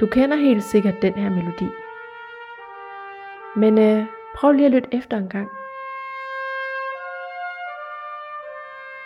Du 0.00 0.06
kender 0.06 0.36
helt 0.36 0.62
sikkert 0.62 1.02
den 1.02 1.14
her 1.14 1.30
melodi. 1.30 1.68
Men 3.56 3.78
øh, 3.78 4.06
prøv 4.34 4.52
lige 4.52 4.66
at 4.66 4.72
lytte 4.72 4.94
efter 4.94 5.16
en 5.16 5.28
gang. 5.28 5.48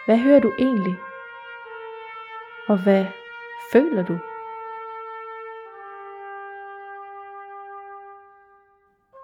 Hvad 0.06 0.18
hører 0.18 0.41
du 0.41 0.52
egentlig? 0.59 0.96
Og 2.68 2.82
hvad 2.82 3.04
føler 3.72 4.02
du? 4.04 4.18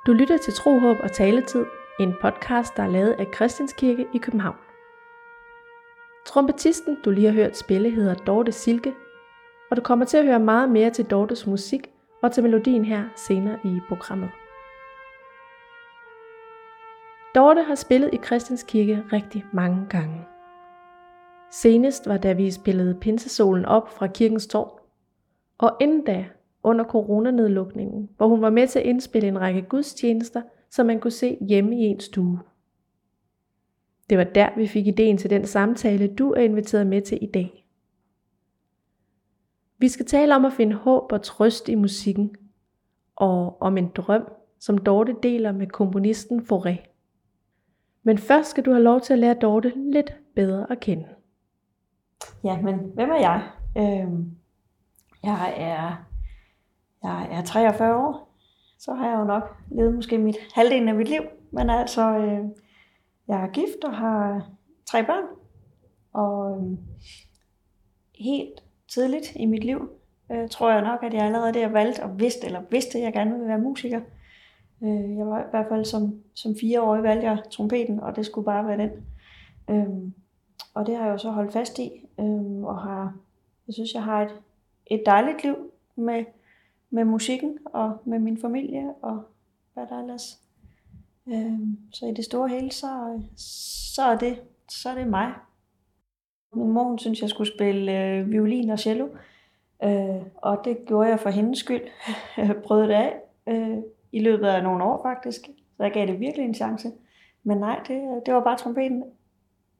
Du 0.06 0.12
lytter 0.12 0.38
til 0.38 0.54
Tro, 0.54 0.78
Håb 0.78 0.96
og 1.02 1.12
Taletid, 1.12 1.66
en 2.00 2.14
podcast, 2.20 2.76
der 2.76 2.82
er 2.82 2.90
lavet 2.90 3.12
af 3.12 3.26
Christianskirke 3.34 4.06
i 4.14 4.18
København. 4.18 4.56
Trompetisten, 6.26 6.98
du 7.04 7.10
lige 7.10 7.26
har 7.26 7.34
hørt 7.34 7.56
spille, 7.56 7.90
hedder 7.90 8.14
Dorte 8.14 8.52
Silke, 8.52 8.94
og 9.70 9.76
du 9.76 9.82
kommer 9.82 10.04
til 10.04 10.16
at 10.16 10.24
høre 10.24 10.40
meget 10.40 10.70
mere 10.70 10.90
til 10.90 11.04
Dortes 11.04 11.46
musik 11.46 11.90
og 12.22 12.32
til 12.32 12.42
melodien 12.42 12.84
her 12.84 13.04
senere 13.16 13.58
i 13.64 13.78
programmet. 13.88 14.30
Dorte 17.34 17.62
har 17.62 17.74
spillet 17.74 18.10
i 18.12 18.16
Christianskirke 18.16 19.02
rigtig 19.12 19.44
mange 19.52 19.86
gange. 19.88 20.26
Senest 21.52 22.08
var 22.08 22.16
da 22.16 22.32
vi 22.32 22.50
spillede 22.50 22.98
Pinsesolen 23.00 23.64
op 23.64 23.88
fra 23.88 24.06
kirkens 24.06 24.46
tårn, 24.46 24.80
og 25.58 25.76
inden 25.80 26.04
da 26.04 26.26
under 26.62 26.84
coronanedlukningen, 26.84 28.08
hvor 28.16 28.28
hun 28.28 28.42
var 28.42 28.50
med 28.50 28.68
til 28.68 28.78
at 28.78 28.84
indspille 28.84 29.28
en 29.28 29.40
række 29.40 29.62
gudstjenester, 29.62 30.42
som 30.70 30.86
man 30.86 31.00
kunne 31.00 31.10
se 31.10 31.38
hjemme 31.48 31.76
i 31.76 31.82
en 31.82 32.00
stue. 32.00 32.40
Det 34.10 34.18
var 34.18 34.24
der, 34.24 34.48
vi 34.56 34.66
fik 34.66 34.86
ideen 34.86 35.18
til 35.18 35.30
den 35.30 35.44
samtale, 35.44 36.06
du 36.06 36.32
er 36.32 36.40
inviteret 36.40 36.86
med 36.86 37.02
til 37.02 37.18
i 37.22 37.26
dag. 37.26 37.59
Vi 39.80 39.88
skal 39.88 40.06
tale 40.06 40.36
om 40.36 40.44
at 40.44 40.52
finde 40.52 40.76
håb 40.76 41.12
og 41.12 41.22
trøst 41.22 41.68
i 41.68 41.74
musikken, 41.74 42.36
og 43.16 43.62
om 43.62 43.78
en 43.78 43.88
drøm, 43.88 44.24
som 44.58 44.78
Dorte 44.78 45.16
deler 45.22 45.52
med 45.52 45.66
komponisten 45.66 46.40
Foré. 46.40 46.76
Men 48.02 48.18
først 48.18 48.50
skal 48.50 48.64
du 48.64 48.70
have 48.70 48.82
lov 48.82 49.00
til 49.00 49.12
at 49.12 49.18
lære 49.18 49.34
Dorte 49.34 49.72
lidt 49.76 50.14
bedre 50.34 50.66
at 50.70 50.80
kende. 50.80 51.08
Ja, 52.44 52.62
men 52.62 52.74
hvem 52.94 53.10
er 53.10 53.20
jeg? 53.20 53.50
Øhm, 53.76 54.30
jeg 55.22 55.54
er 55.56 56.04
jeg 57.02 57.28
er 57.30 57.44
43 57.44 57.96
år, 57.96 58.34
så 58.78 58.94
har 58.94 59.08
jeg 59.08 59.18
jo 59.18 59.24
nok 59.24 59.56
levet 59.70 59.94
måske 59.94 60.18
mit 60.18 60.36
halvdelen 60.54 60.88
af 60.88 60.94
mit 60.94 61.08
liv. 61.08 61.22
Men 61.50 61.70
altså, 61.70 62.18
øh, 62.18 62.44
jeg 63.28 63.42
er 63.42 63.48
gift 63.48 63.84
og 63.84 63.96
har 63.96 64.50
tre 64.86 65.06
børn. 65.06 65.24
Og 66.12 66.56
øh, 66.56 66.78
helt 68.14 68.62
tidligt 68.94 69.32
i 69.36 69.46
mit 69.46 69.64
liv, 69.64 69.90
øh, 70.32 70.48
tror 70.48 70.70
jeg 70.70 70.82
nok, 70.82 71.02
at 71.02 71.14
jeg 71.14 71.22
allerede 71.22 71.54
der 71.54 71.68
valgte 71.68 72.02
og 72.02 72.20
vidste, 72.20 72.46
eller 72.46 72.62
vidste, 72.70 72.98
at 72.98 73.04
jeg 73.04 73.12
gerne 73.12 73.30
ville 73.30 73.48
være 73.48 73.58
musiker. 73.58 74.00
Øh, 74.82 75.16
jeg 75.16 75.26
var 75.26 75.40
i 75.40 75.50
hvert 75.50 75.66
fald 75.68 75.84
som, 75.84 76.14
som 76.34 76.54
fireårig 76.60 77.02
valgte 77.02 77.26
jeg 77.26 77.38
trompeten, 77.50 78.00
og 78.00 78.16
det 78.16 78.26
skulle 78.26 78.44
bare 78.44 78.66
være 78.66 78.78
den. 78.78 78.90
Øh, 79.70 80.12
og 80.74 80.86
det 80.86 80.96
har 80.96 81.04
jeg 81.04 81.12
jo 81.12 81.18
så 81.18 81.30
holdt 81.30 81.52
fast 81.52 81.78
i, 81.78 81.90
øh, 82.20 82.62
og 82.62 82.78
har, 82.78 83.16
jeg 83.66 83.74
synes, 83.74 83.94
jeg 83.94 84.02
har 84.02 84.22
et, 84.22 84.40
et 84.86 85.02
dejligt 85.06 85.44
liv 85.44 85.56
med 85.96 86.24
med 86.90 87.04
musikken 87.04 87.58
og 87.64 88.02
med 88.04 88.18
min 88.18 88.38
familie 88.38 88.94
og 89.02 89.22
hvad 89.74 89.86
der 89.86 90.00
ellers. 90.00 90.38
Øh, 91.26 91.60
så 91.92 92.06
i 92.06 92.14
det 92.14 92.24
store 92.24 92.48
hele, 92.48 92.72
så, 92.72 93.22
så, 93.94 94.02
er 94.02 94.18
det, 94.18 94.42
så 94.68 94.90
er 94.90 94.94
det 94.94 95.06
mig. 95.06 95.34
Min 96.54 96.70
mor 96.70 96.84
hun 96.84 96.98
synes, 96.98 97.22
jeg 97.22 97.30
skulle 97.30 97.52
spille 97.52 98.06
øh, 98.06 98.30
violin 98.30 98.70
og 98.70 98.78
cello. 98.78 99.08
Øh, 99.84 100.22
og 100.36 100.60
det 100.64 100.78
gjorde 100.86 101.08
jeg 101.08 101.20
for 101.20 101.30
hendes 101.30 101.58
skyld. 101.58 101.82
Jeg 102.36 102.56
prøvede 102.66 102.88
det 102.88 102.94
af 102.94 103.14
øh, 103.46 103.78
i 104.12 104.20
løbet 104.20 104.46
af 104.46 104.62
nogle 104.62 104.84
år 104.84 105.02
faktisk. 105.02 105.40
Så 105.76 105.82
jeg 105.82 105.92
gav 105.92 106.06
det 106.06 106.20
virkelig 106.20 106.44
en 106.44 106.54
chance. 106.54 106.92
Men 107.42 107.58
nej, 107.58 107.80
det, 107.88 107.94
øh, 107.94 108.22
det 108.26 108.34
var 108.34 108.44
bare 108.44 108.56
trompeten. 108.56 109.02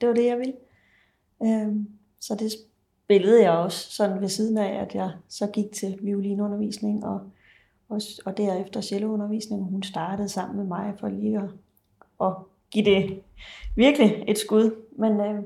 Det 0.01 0.09
var 0.09 0.15
det, 0.15 0.27
jeg 0.27 0.39
ville. 0.39 0.55
Øh, 1.43 1.77
så 2.21 2.35
det 2.35 2.53
spillede 3.05 3.43
jeg 3.43 3.53
også 3.53 3.93
sådan 3.93 4.21
ved 4.21 4.29
siden 4.29 4.59
af, 4.59 4.81
at 4.83 4.95
jeg 4.95 5.11
så 5.29 5.47
gik 5.47 5.73
til 5.73 5.99
violinundervisning 6.03 7.05
og, 7.05 7.21
og, 7.89 8.01
og 8.27 8.37
derefter 8.37 8.81
celloundervisning. 8.81 9.65
Hun 9.65 9.83
startede 9.83 10.29
sammen 10.29 10.57
med 10.57 10.65
mig 10.65 10.95
for 11.01 11.09
lige 11.09 11.39
at, 11.39 11.49
at 12.21 12.33
give 12.71 12.85
det 12.85 13.23
virkelig 13.77 14.25
et 14.29 14.39
skud. 14.39 14.77
Men 14.93 15.21
øh, 15.21 15.43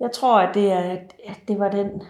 jeg 0.00 0.12
tror, 0.12 0.40
at 0.40 0.54
det, 0.54 0.72
er, 0.72 0.98
at 1.24 1.40
det 1.48 1.58
var 1.58 1.70
den 1.70 2.02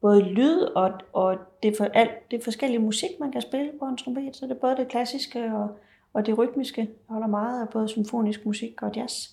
både 0.00 0.22
lyd 0.22 0.60
og, 0.60 0.92
og 1.12 1.38
det, 1.62 1.76
for, 1.76 1.84
alt 1.84 2.30
det 2.30 2.44
forskellige 2.44 2.80
musik, 2.80 3.10
man 3.20 3.32
kan 3.32 3.42
spille 3.42 3.72
på 3.78 3.84
en 3.84 3.96
trompet. 3.96 4.36
Så 4.36 4.46
det 4.46 4.52
er 4.52 4.60
både 4.60 4.76
det 4.76 4.88
klassiske 4.88 5.44
og, 5.54 5.68
og 6.12 6.26
det 6.26 6.38
rytmiske. 6.38 6.80
Jeg 6.80 6.88
holder 7.08 7.26
meget 7.26 7.62
af 7.62 7.68
både 7.68 7.88
symfonisk 7.88 8.46
musik 8.46 8.82
og 8.82 8.92
jazz. 8.96 9.28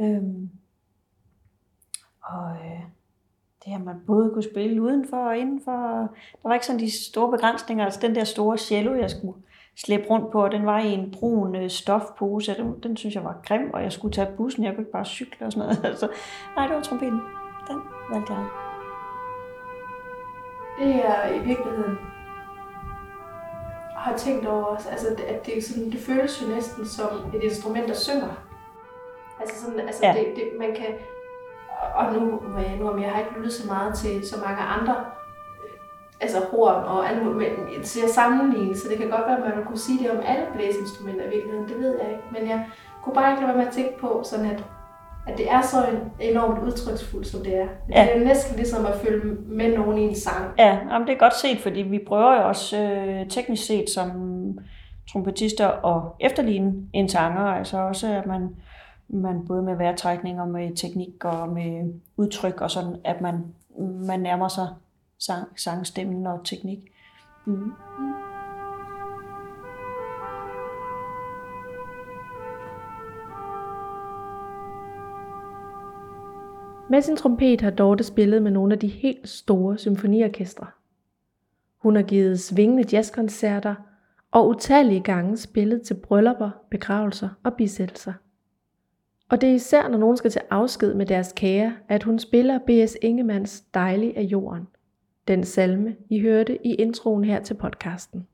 Øhm, 0.00 0.50
og 2.22 2.50
øh, 2.50 2.80
det 3.64 3.72
her, 3.72 3.78
man 3.78 3.96
både 4.06 4.30
kunne 4.30 4.42
spille 4.42 4.82
udenfor 4.82 5.16
og 5.16 5.38
indenfor. 5.38 5.72
Der 6.42 6.48
var 6.48 6.54
ikke 6.54 6.66
sådan 6.66 6.80
de 6.80 7.04
store 7.04 7.30
begrænsninger. 7.30 7.84
Altså 7.84 8.00
den 8.02 8.14
der 8.14 8.24
store 8.24 8.58
cello, 8.58 8.94
jeg 8.94 9.10
skulle 9.10 9.34
slæbe 9.76 10.04
rundt 10.10 10.32
på, 10.32 10.48
den 10.48 10.66
var 10.66 10.78
i 10.78 10.92
en 10.92 11.10
brun 11.10 11.56
øh, 11.56 11.70
stofpose. 11.70 12.54
Den, 12.54 12.74
den 12.82 12.96
synes 12.96 13.14
jeg 13.14 13.24
var 13.24 13.40
grim, 13.46 13.70
og 13.72 13.82
jeg 13.82 13.92
skulle 13.92 14.14
tage 14.14 14.28
bussen. 14.36 14.64
Jeg 14.64 14.74
kunne 14.74 14.82
ikke 14.82 14.92
bare 14.92 15.04
cykle 15.04 15.46
og 15.46 15.52
sådan 15.52 15.68
noget. 15.68 15.84
Altså, 15.90 16.08
nej, 16.56 16.66
det 16.66 16.76
var 16.76 16.82
trompeten. 16.82 17.20
Den 17.68 17.80
valgte 18.10 18.32
jeg. 18.32 18.46
Det 20.78 20.94
er 20.94 21.34
i 21.34 21.38
virkeligheden 21.38 21.98
har 24.04 24.16
tænkt 24.16 24.46
over 24.46 24.64
også, 24.64 24.88
altså, 24.88 25.08
at 25.28 25.46
det, 25.46 25.64
sådan, 25.64 25.90
det 25.90 26.00
føles 26.00 26.42
jo 26.42 26.54
næsten 26.54 26.86
som 26.86 27.08
et 27.34 27.42
instrument, 27.42 27.88
der 27.88 27.94
synger. 27.94 28.34
Altså, 29.40 29.64
sådan, 29.64 29.80
altså 29.80 30.06
ja. 30.06 30.12
det, 30.12 30.26
det, 30.36 30.44
man 30.58 30.74
kan, 30.74 30.94
og 31.94 32.12
nu, 32.12 32.20
nu 32.78 32.88
om 32.88 33.02
jeg 33.02 33.10
har 33.10 33.20
ikke 33.20 33.34
lyttet 33.36 33.52
så 33.52 33.66
meget 33.66 33.94
til 33.94 34.28
så 34.28 34.36
mange 34.46 34.62
andre 34.62 35.04
altså 36.24 36.40
horn 36.50 36.82
og 36.92 37.08
alt 37.08 37.22
men 37.26 37.82
til 37.82 38.00
at 38.04 38.10
sammenligne, 38.10 38.76
så 38.76 38.84
det 38.90 38.98
kan 38.98 39.10
godt 39.10 39.26
være, 39.26 39.36
at 39.36 39.56
man 39.56 39.64
kunne 39.66 39.78
sige 39.78 39.98
det 40.02 40.10
om 40.10 40.20
alle 40.26 40.44
blæseinstrumenter 40.54 41.24
i 41.24 41.30
virkeligheden, 41.34 41.68
det 41.68 41.78
ved 41.78 41.92
jeg 42.00 42.10
ikke. 42.10 42.26
Men 42.34 42.42
jeg 42.50 42.66
kunne 43.02 43.14
bare 43.14 43.30
ikke 43.30 43.42
lade 43.42 43.48
være 43.52 43.62
med 43.62 43.66
at 43.66 43.72
tænke 43.72 43.98
på, 43.98 44.22
sådan 44.24 44.46
at, 44.46 44.64
at 45.26 45.38
det 45.38 45.50
er 45.50 45.62
så 45.62 45.78
enormt 46.20 46.58
udtryksfuldt, 46.66 47.26
som 47.26 47.40
det 47.44 47.54
er. 47.56 47.68
Ja. 47.90 48.02
Det 48.02 48.22
er 48.22 48.24
næsten 48.24 48.56
ligesom 48.56 48.86
at 48.86 48.94
følge 48.94 49.36
med 49.46 49.76
nogen 49.78 49.98
i 49.98 50.02
en 50.02 50.14
sang. 50.14 50.44
Ja, 50.58 50.78
jamen 50.90 51.06
det 51.06 51.14
er 51.14 51.18
godt 51.18 51.40
set, 51.40 51.58
fordi 51.60 51.82
vi 51.82 52.00
prøver 52.08 52.36
jo 52.36 52.48
også 52.48 52.82
øh, 52.82 53.28
teknisk 53.28 53.66
set 53.66 53.90
som 53.90 54.10
trompetister 55.12 55.66
og 55.66 56.16
efterligne 56.20 56.74
en 56.92 57.08
sanger, 57.08 57.44
altså 57.44 57.78
også 57.78 58.06
at 58.06 58.26
man 58.26 58.48
man 59.08 59.46
både 59.46 59.62
med 59.62 59.76
vejrtrækning 59.76 60.40
og 60.40 60.48
med 60.48 60.76
teknik 60.76 61.24
og 61.24 61.48
med 61.48 61.92
udtryk 62.16 62.60
og 62.60 62.70
sådan, 62.70 62.96
at 63.04 63.20
man, 63.20 63.44
man 63.78 64.20
nærmer 64.20 64.48
sig 64.48 64.68
sang, 65.18 65.60
sangstemmen 65.60 66.26
og 66.26 66.40
teknik. 66.44 66.78
Mm. 67.46 67.72
Med 76.90 77.02
sin 77.02 77.16
trompet 77.16 77.60
har 77.60 77.70
Dorte 77.70 78.04
spillet 78.04 78.42
med 78.42 78.50
nogle 78.50 78.72
af 78.72 78.78
de 78.78 78.88
helt 78.88 79.28
store 79.28 79.78
symfoniorkestre. 79.78 80.66
Hun 81.78 81.96
har 81.96 82.02
givet 82.02 82.40
svingende 82.40 82.84
jazzkoncerter 82.92 83.74
og 84.30 84.48
utallige 84.48 85.00
gange 85.00 85.36
spillet 85.36 85.82
til 85.82 85.94
bryllupper, 85.94 86.50
begravelser 86.70 87.28
og 87.44 87.54
bisættelser. 87.54 88.12
Og 89.30 89.40
det 89.40 89.50
er 89.50 89.54
især, 89.54 89.88
når 89.88 89.98
nogen 89.98 90.16
skal 90.16 90.30
til 90.30 90.40
afsked 90.50 90.94
med 90.94 91.06
deres 91.06 91.32
kære, 91.36 91.76
at 91.88 92.02
hun 92.02 92.18
spiller 92.18 92.58
B.S. 92.58 92.96
Ingemanns 93.02 93.60
Dejlig 93.60 94.16
af 94.16 94.22
jorden. 94.22 94.66
Den 95.28 95.44
salme, 95.44 95.96
I 96.10 96.20
hørte 96.20 96.66
i 96.66 96.74
introen 96.74 97.24
her 97.24 97.40
til 97.40 97.54
podcasten. 97.54 98.26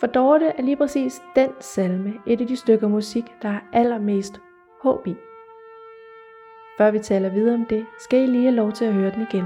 For 0.00 0.06
Dorte 0.06 0.46
er 0.46 0.62
lige 0.62 0.76
præcis 0.76 1.22
den 1.36 1.50
salme 1.60 2.14
et 2.26 2.40
af 2.40 2.46
de 2.46 2.56
stykker 2.56 2.88
musik, 2.88 3.24
der 3.42 3.48
er 3.48 3.60
allermest 3.72 4.40
håb 4.82 5.06
i. 5.06 5.14
Før 6.78 6.90
vi 6.90 6.98
taler 6.98 7.28
videre 7.28 7.54
om 7.54 7.66
det, 7.66 7.86
skal 7.98 8.22
I 8.22 8.26
lige 8.26 8.42
have 8.42 8.54
lov 8.54 8.72
til 8.72 8.84
at 8.84 8.94
høre 8.94 9.10
den 9.10 9.26
igen. 9.30 9.44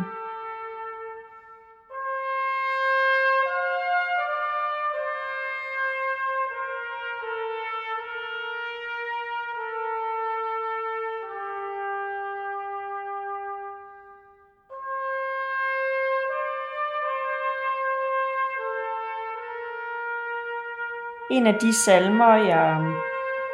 En 21.30 21.46
af 21.46 21.54
de 21.54 21.84
salmer, 21.84 22.34
jeg 22.34 22.80
mm, 22.80 22.94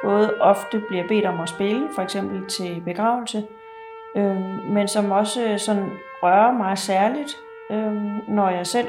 både 0.05 0.35
ofte 0.41 0.83
bliver 0.89 1.09
bedt 1.09 1.25
om 1.25 1.41
at 1.41 1.49
spille, 1.49 1.89
for 1.95 2.03
eksempel 2.03 2.49
til 2.49 2.83
begravelse, 2.85 3.47
øh, 4.17 4.71
men 4.71 4.89
som 4.89 5.11
også 5.11 5.49
øh, 5.49 5.59
sådan 5.59 5.91
rører 6.23 6.53
mig 6.53 6.79
særligt, 6.79 7.37
øh, 7.71 8.29
når 8.29 8.49
jeg 8.49 8.67
selv 8.67 8.89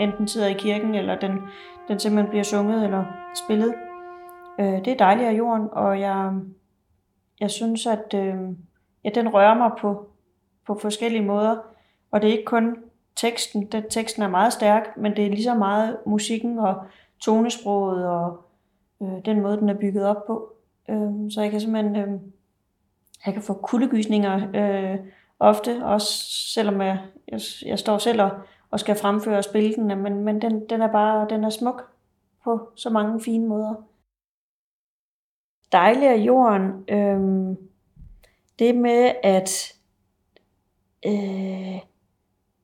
enten 0.00 0.28
sidder 0.28 0.46
i 0.46 0.52
kirken, 0.52 0.94
eller 0.94 1.18
den, 1.18 1.42
den 1.88 1.98
simpelthen 1.98 2.30
bliver 2.30 2.44
sunget 2.44 2.84
eller 2.84 3.04
spillet. 3.44 3.74
Øh, 4.60 4.66
det 4.66 4.88
er 4.88 4.96
dejligt 4.96 5.28
af 5.28 5.32
jorden, 5.32 5.68
og 5.72 6.00
jeg, 6.00 6.32
jeg 7.40 7.50
synes, 7.50 7.86
at 7.86 8.14
øh, 8.14 8.36
ja, 9.04 9.10
den 9.14 9.28
rører 9.28 9.54
mig 9.54 9.70
på, 9.80 10.06
på 10.66 10.78
forskellige 10.82 11.24
måder. 11.24 11.56
Og 12.10 12.22
det 12.22 12.28
er 12.28 12.32
ikke 12.32 12.44
kun 12.44 12.76
teksten, 13.16 13.66
den 13.66 13.90
teksten 13.90 14.22
er 14.22 14.28
meget 14.28 14.52
stærk, 14.52 14.96
men 14.96 15.16
det 15.16 15.26
er 15.26 15.30
lige 15.30 15.44
så 15.44 15.54
meget 15.54 15.96
musikken 16.06 16.58
og 16.58 16.74
tonesproget 17.20 18.08
og 18.08 18.44
øh, 19.02 19.24
den 19.24 19.40
måde, 19.40 19.56
den 19.56 19.68
er 19.68 19.74
bygget 19.74 20.06
op 20.06 20.26
på. 20.26 20.52
Øh, 20.88 21.30
så 21.30 21.42
jeg 21.42 21.50
kan 21.50 21.60
simpelthen 21.60 21.96
øh, 21.96 22.20
jeg 23.26 23.34
kan 23.34 23.42
få 23.42 23.54
kuldegysninger 23.54 24.48
øh, 24.54 24.98
ofte, 25.38 25.84
også 25.84 26.12
selvom 26.54 26.80
jeg, 26.80 26.98
jeg, 27.28 27.40
jeg 27.66 27.78
står 27.78 27.98
selv 27.98 28.22
og, 28.22 28.30
og 28.70 28.80
skal 28.80 28.96
fremføre 28.96 29.38
og 29.38 29.44
spille 29.44 29.74
den, 29.74 30.02
men, 30.02 30.24
men 30.24 30.42
den, 30.42 30.68
den 30.68 30.82
er 30.82 30.92
bare 30.92 31.26
den 31.30 31.44
er 31.44 31.50
smuk 31.50 31.90
på 32.44 32.70
så 32.76 32.90
mange 32.90 33.20
fine 33.20 33.46
måder. 33.46 33.74
Dejlig 35.72 36.08
af 36.08 36.16
jorden, 36.16 36.84
øh, 36.88 37.56
det 38.58 38.76
med, 38.76 39.12
at 39.22 39.72
øh, 41.06 41.80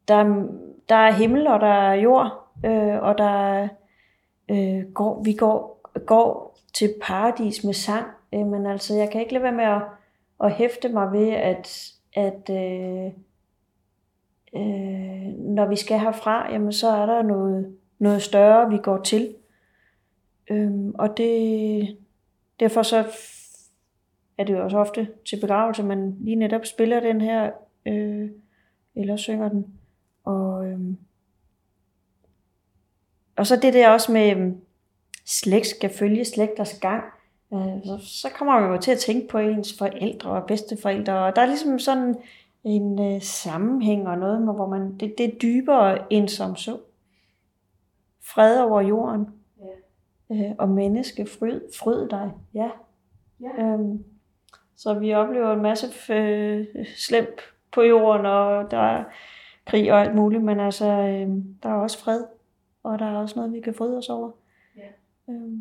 der, 0.08 0.46
der 0.88 0.94
er 0.94 1.12
himmel, 1.12 1.46
og 1.46 1.60
der 1.60 1.66
er 1.66 1.94
jord, 1.94 2.48
øh, 2.64 3.02
og 3.02 3.18
der 3.18 3.68
øh, 4.52 4.92
går, 4.92 5.22
vi 5.22 5.32
går, 5.32 5.80
går 6.06 6.58
til 6.74 6.94
paradis 7.02 7.64
med 7.64 7.74
sang. 7.74 8.06
Øh, 8.34 8.46
men 8.46 8.66
altså, 8.66 8.94
jeg 8.94 9.10
kan 9.10 9.20
ikke 9.20 9.32
lade 9.32 9.42
være 9.44 9.52
med 9.52 9.64
at, 9.64 9.82
at 10.44 10.52
hæfte 10.52 10.88
mig 10.88 11.12
ved, 11.12 11.28
at, 11.28 11.92
at 12.14 12.50
øh, 12.50 13.12
øh, 14.56 15.38
når 15.38 15.66
vi 15.66 15.76
skal 15.76 15.98
herfra, 15.98 16.52
jamen, 16.52 16.72
så 16.72 16.88
er 16.88 17.06
der 17.06 17.22
noget, 17.22 17.76
noget 17.98 18.22
større, 18.22 18.70
vi 18.70 18.78
går 18.82 19.02
til. 19.02 19.34
Øh, 20.50 20.72
og 20.94 21.16
det, 21.16 21.96
derfor 22.60 22.82
så 22.82 23.04
er 24.38 24.44
det 24.44 24.52
jo 24.52 24.64
også 24.64 24.78
ofte 24.78 25.08
til 25.24 25.40
begravelse, 25.40 25.82
man 25.82 26.16
lige 26.20 26.36
netop 26.36 26.66
spiller 26.66 27.00
den 27.00 27.20
her, 27.20 27.50
øh, 27.86 28.30
eller 28.94 29.16
synger 29.16 29.48
den. 29.48 29.66
Og, 30.24 30.66
øhm, 30.66 30.98
og 33.42 33.46
så 33.46 33.56
det 33.56 33.74
der 33.74 33.90
også 33.90 34.12
med, 34.12 34.30
øhm, 34.30 34.60
slægt 35.26 35.66
skal 35.66 35.90
følge 35.90 36.24
slægters 36.24 36.78
gang. 36.78 37.04
Øh, 37.52 37.84
så, 37.84 37.98
så 38.02 38.28
kommer 38.34 38.60
man 38.60 38.70
jo 38.70 38.80
til 38.80 38.90
at 38.90 38.98
tænke 38.98 39.28
på 39.28 39.38
ens 39.38 39.78
forældre 39.78 40.30
og 40.30 40.46
bedsteforældre, 40.46 41.24
og 41.24 41.36
der 41.36 41.42
er 41.42 41.46
ligesom 41.46 41.78
sådan 41.78 42.14
en 42.64 43.14
øh, 43.14 43.22
sammenhæng 43.22 44.08
og 44.08 44.18
noget, 44.18 44.42
hvor 44.42 44.66
man, 44.66 44.96
det, 45.00 45.14
det 45.18 45.26
er 45.26 45.38
dybere 45.38 46.12
end 46.12 46.28
som 46.28 46.56
så. 46.56 46.78
Fred 48.24 48.60
over 48.60 48.80
jorden, 48.80 49.26
ja. 50.30 50.34
øh, 50.34 50.54
og 50.58 50.68
menneske, 50.68 51.26
fryd, 51.26 51.60
fryd 51.78 52.08
dig, 52.08 52.30
ja. 52.54 52.70
ja. 53.40 53.62
Øhm, 53.62 54.04
så 54.76 54.94
vi 54.94 55.14
oplever 55.14 55.52
en 55.52 55.62
masse 55.62 56.12
øh, 56.12 56.66
slemt 56.96 57.40
på 57.72 57.82
jorden, 57.82 58.26
og 58.26 58.70
der 58.70 58.78
er 58.78 59.04
krig 59.66 59.92
og 59.92 60.00
alt 60.00 60.14
muligt, 60.14 60.44
men 60.44 60.60
altså, 60.60 60.86
øh, 60.86 61.28
der 61.62 61.68
er 61.68 61.74
også 61.74 61.98
fred, 61.98 62.24
og 62.82 62.98
der 62.98 63.06
er 63.06 63.18
også 63.18 63.36
noget, 63.36 63.52
vi 63.52 63.60
kan 63.60 63.74
fryde 63.74 63.98
os 63.98 64.08
over. 64.08 64.30
Ja. 64.76 65.32
Øh, 65.32 65.52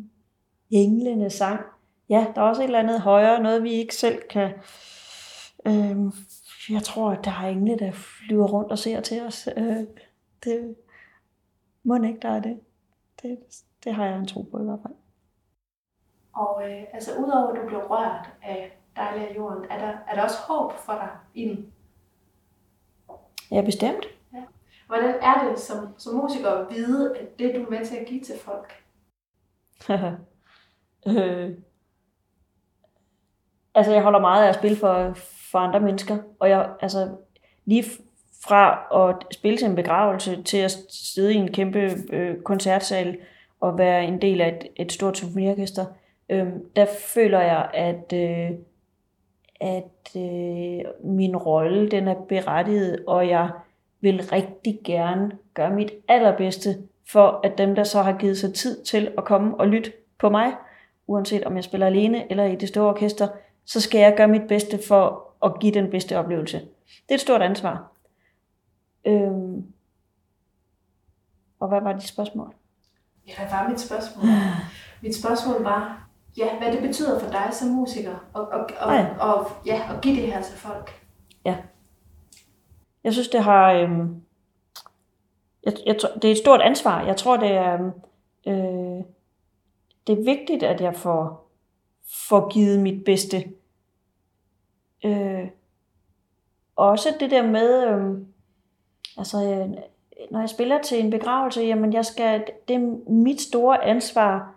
englene 0.70 1.30
sang. 1.30 1.60
Ja, 2.08 2.26
der 2.34 2.40
er 2.40 2.46
også 2.46 2.62
et 2.62 2.66
eller 2.66 2.78
andet 2.78 3.00
højere, 3.00 3.42
noget 3.42 3.62
vi 3.62 3.70
ikke 3.72 3.94
selv 3.94 4.22
kan... 4.30 4.52
Øh, 5.66 5.96
jeg 6.70 6.82
tror, 6.82 7.10
at 7.10 7.24
der 7.24 7.30
er 7.30 7.48
engle, 7.48 7.78
der 7.78 7.92
flyver 7.92 8.48
rundt 8.48 8.70
og 8.70 8.78
ser 8.78 9.00
til 9.00 9.22
os. 9.22 9.48
Øh, 9.56 9.86
det 10.44 10.76
må 11.82 12.02
ikke, 12.02 12.20
der 12.22 12.28
er 12.28 12.40
det. 12.40 12.60
det. 13.22 13.38
Det 13.84 13.94
har 13.94 14.06
jeg 14.06 14.18
en 14.18 14.26
tro 14.26 14.42
på 14.42 14.60
i 14.60 14.64
hvert 14.64 14.78
fald. 14.82 14.94
Og 16.34 16.70
øh, 16.70 16.84
altså, 16.92 17.10
udover 17.18 17.48
at 17.48 17.62
du 17.62 17.66
blev 17.68 17.80
rørt 17.80 18.30
af 18.42 18.78
dejlig 18.96 19.28
af 19.28 19.36
jorden, 19.36 19.64
er 19.70 19.78
der, 19.78 19.98
er 20.08 20.14
der 20.14 20.22
også 20.22 20.38
håb 20.48 20.72
for 20.72 20.92
dig 20.92 21.08
i 21.34 21.48
den? 21.48 21.72
Ja, 23.50 23.62
bestemt. 23.62 24.06
Hvordan 24.86 25.14
er 25.22 25.48
det 25.48 25.58
som, 25.58 25.88
som 25.98 26.14
musiker 26.14 26.50
at 26.50 26.66
vide, 26.70 27.16
at 27.18 27.38
det 27.38 27.54
du 27.54 27.64
er 27.64 27.70
med 27.70 27.86
til 27.86 27.96
at 27.96 28.06
give 28.06 28.20
til 28.20 28.34
folk? 28.38 28.72
øh. 31.08 31.50
Altså, 33.74 33.92
jeg 33.92 34.02
holder 34.02 34.20
meget 34.20 34.44
af 34.44 34.48
at 34.48 34.54
spille 34.54 34.76
for, 34.76 35.12
for 35.50 35.58
andre 35.58 35.80
mennesker, 35.80 36.18
og 36.40 36.48
jeg, 36.48 36.70
altså, 36.80 37.16
lige 37.64 37.84
fra 38.44 38.86
at 39.08 39.34
spille 39.34 39.58
til 39.58 39.68
en 39.68 39.76
begravelse 39.76 40.42
til 40.42 40.58
at 40.58 40.70
sidde 40.90 41.34
i 41.34 41.36
en 41.36 41.52
kæmpe 41.52 41.90
øh, 42.12 42.42
koncertsal 42.42 43.18
og 43.60 43.78
være 43.78 44.04
en 44.04 44.22
del 44.22 44.40
af 44.40 44.48
et, 44.48 44.68
et 44.76 44.92
stort 44.92 45.16
symfoniorkester, 45.16 45.86
øh, 46.28 46.46
der 46.76 46.86
føler 47.14 47.40
jeg, 47.40 47.70
at 47.74 48.12
øh, 48.12 48.58
at 49.62 50.16
øh, 50.16 50.80
min 51.04 51.36
rolle 51.36 51.90
den 51.90 52.08
er 52.08 52.14
berettiget, 52.28 53.04
og 53.06 53.28
jeg 53.28 53.50
vil 54.02 54.28
rigtig 54.32 54.80
gerne 54.84 55.30
gøre 55.54 55.70
mit 55.70 55.90
allerbedste 56.08 56.78
for, 57.08 57.40
at 57.44 57.58
dem, 57.58 57.74
der 57.74 57.84
så 57.84 58.02
har 58.02 58.12
givet 58.12 58.38
sig 58.38 58.54
tid 58.54 58.84
til 58.84 59.12
at 59.18 59.24
komme 59.24 59.60
og 59.60 59.68
lytte 59.68 59.92
på 60.18 60.28
mig, 60.28 60.52
uanset 61.06 61.44
om 61.44 61.56
jeg 61.56 61.64
spiller 61.64 61.86
alene 61.86 62.30
eller 62.30 62.44
i 62.44 62.56
det 62.56 62.68
store 62.68 62.88
orkester, 62.88 63.28
så 63.64 63.80
skal 63.80 64.00
jeg 64.00 64.14
gøre 64.16 64.28
mit 64.28 64.48
bedste 64.48 64.78
for 64.88 65.32
at 65.44 65.60
give 65.60 65.74
den 65.74 65.90
bedste 65.90 66.18
oplevelse. 66.18 66.58
Det 66.86 67.10
er 67.10 67.14
et 67.14 67.20
stort 67.20 67.42
ansvar. 67.42 67.92
Øhm. 69.04 69.66
Og 71.60 71.68
hvad 71.68 71.80
var 71.80 71.92
dit 71.92 72.08
spørgsmål? 72.08 72.54
Ja, 73.28 73.32
hvad 73.36 73.46
var 73.50 73.68
mit 73.68 73.80
spørgsmål? 73.80 74.24
mit 75.02 75.16
spørgsmål 75.16 75.62
var, 75.62 76.08
ja, 76.36 76.58
hvad 76.58 76.72
det 76.72 76.82
betyder 76.82 77.18
for 77.18 77.30
dig 77.30 77.48
som 77.52 77.68
musiker, 77.68 78.14
og, 78.32 78.48
og, 78.48 78.60
og, 78.80 78.94
ja. 78.94 79.18
og, 79.18 79.50
ja, 79.66 79.80
at 79.94 80.00
give 80.00 80.16
det 80.16 80.32
her 80.32 80.42
til 80.42 80.56
folk. 80.56 80.90
Ja. 81.44 81.56
Jeg 83.04 83.12
synes, 83.12 83.28
det 83.28 83.42
har... 83.42 83.72
Øhm, 83.72 84.22
jeg, 85.64 85.74
jeg, 85.86 85.96
det 86.14 86.24
er 86.24 86.32
et 86.32 86.38
stort 86.38 86.60
ansvar. 86.60 87.06
Jeg 87.06 87.16
tror, 87.16 87.36
det 87.36 87.50
er, 87.50 87.74
øhm, 87.74 87.92
øh, 88.46 89.04
det 90.06 90.18
er 90.18 90.24
vigtigt, 90.24 90.62
at 90.62 90.80
jeg 90.80 90.94
får, 90.94 91.50
får 92.28 92.52
givet 92.52 92.80
mit 92.80 93.04
bedste. 93.04 93.44
Øh, 95.04 95.48
også 96.76 97.08
det 97.20 97.30
der 97.30 97.46
med, 97.46 97.86
øh, 97.86 98.26
altså, 99.18 99.36
øh, 99.36 99.70
når 100.30 100.40
jeg 100.40 100.48
spiller 100.48 100.82
til 100.82 101.04
en 101.04 101.10
begravelse, 101.10 101.60
jamen 101.60 101.92
jeg 101.92 102.04
skal, 102.04 102.44
det 102.68 102.76
er 102.76 103.10
mit 103.10 103.40
store 103.40 103.84
ansvar 103.84 104.54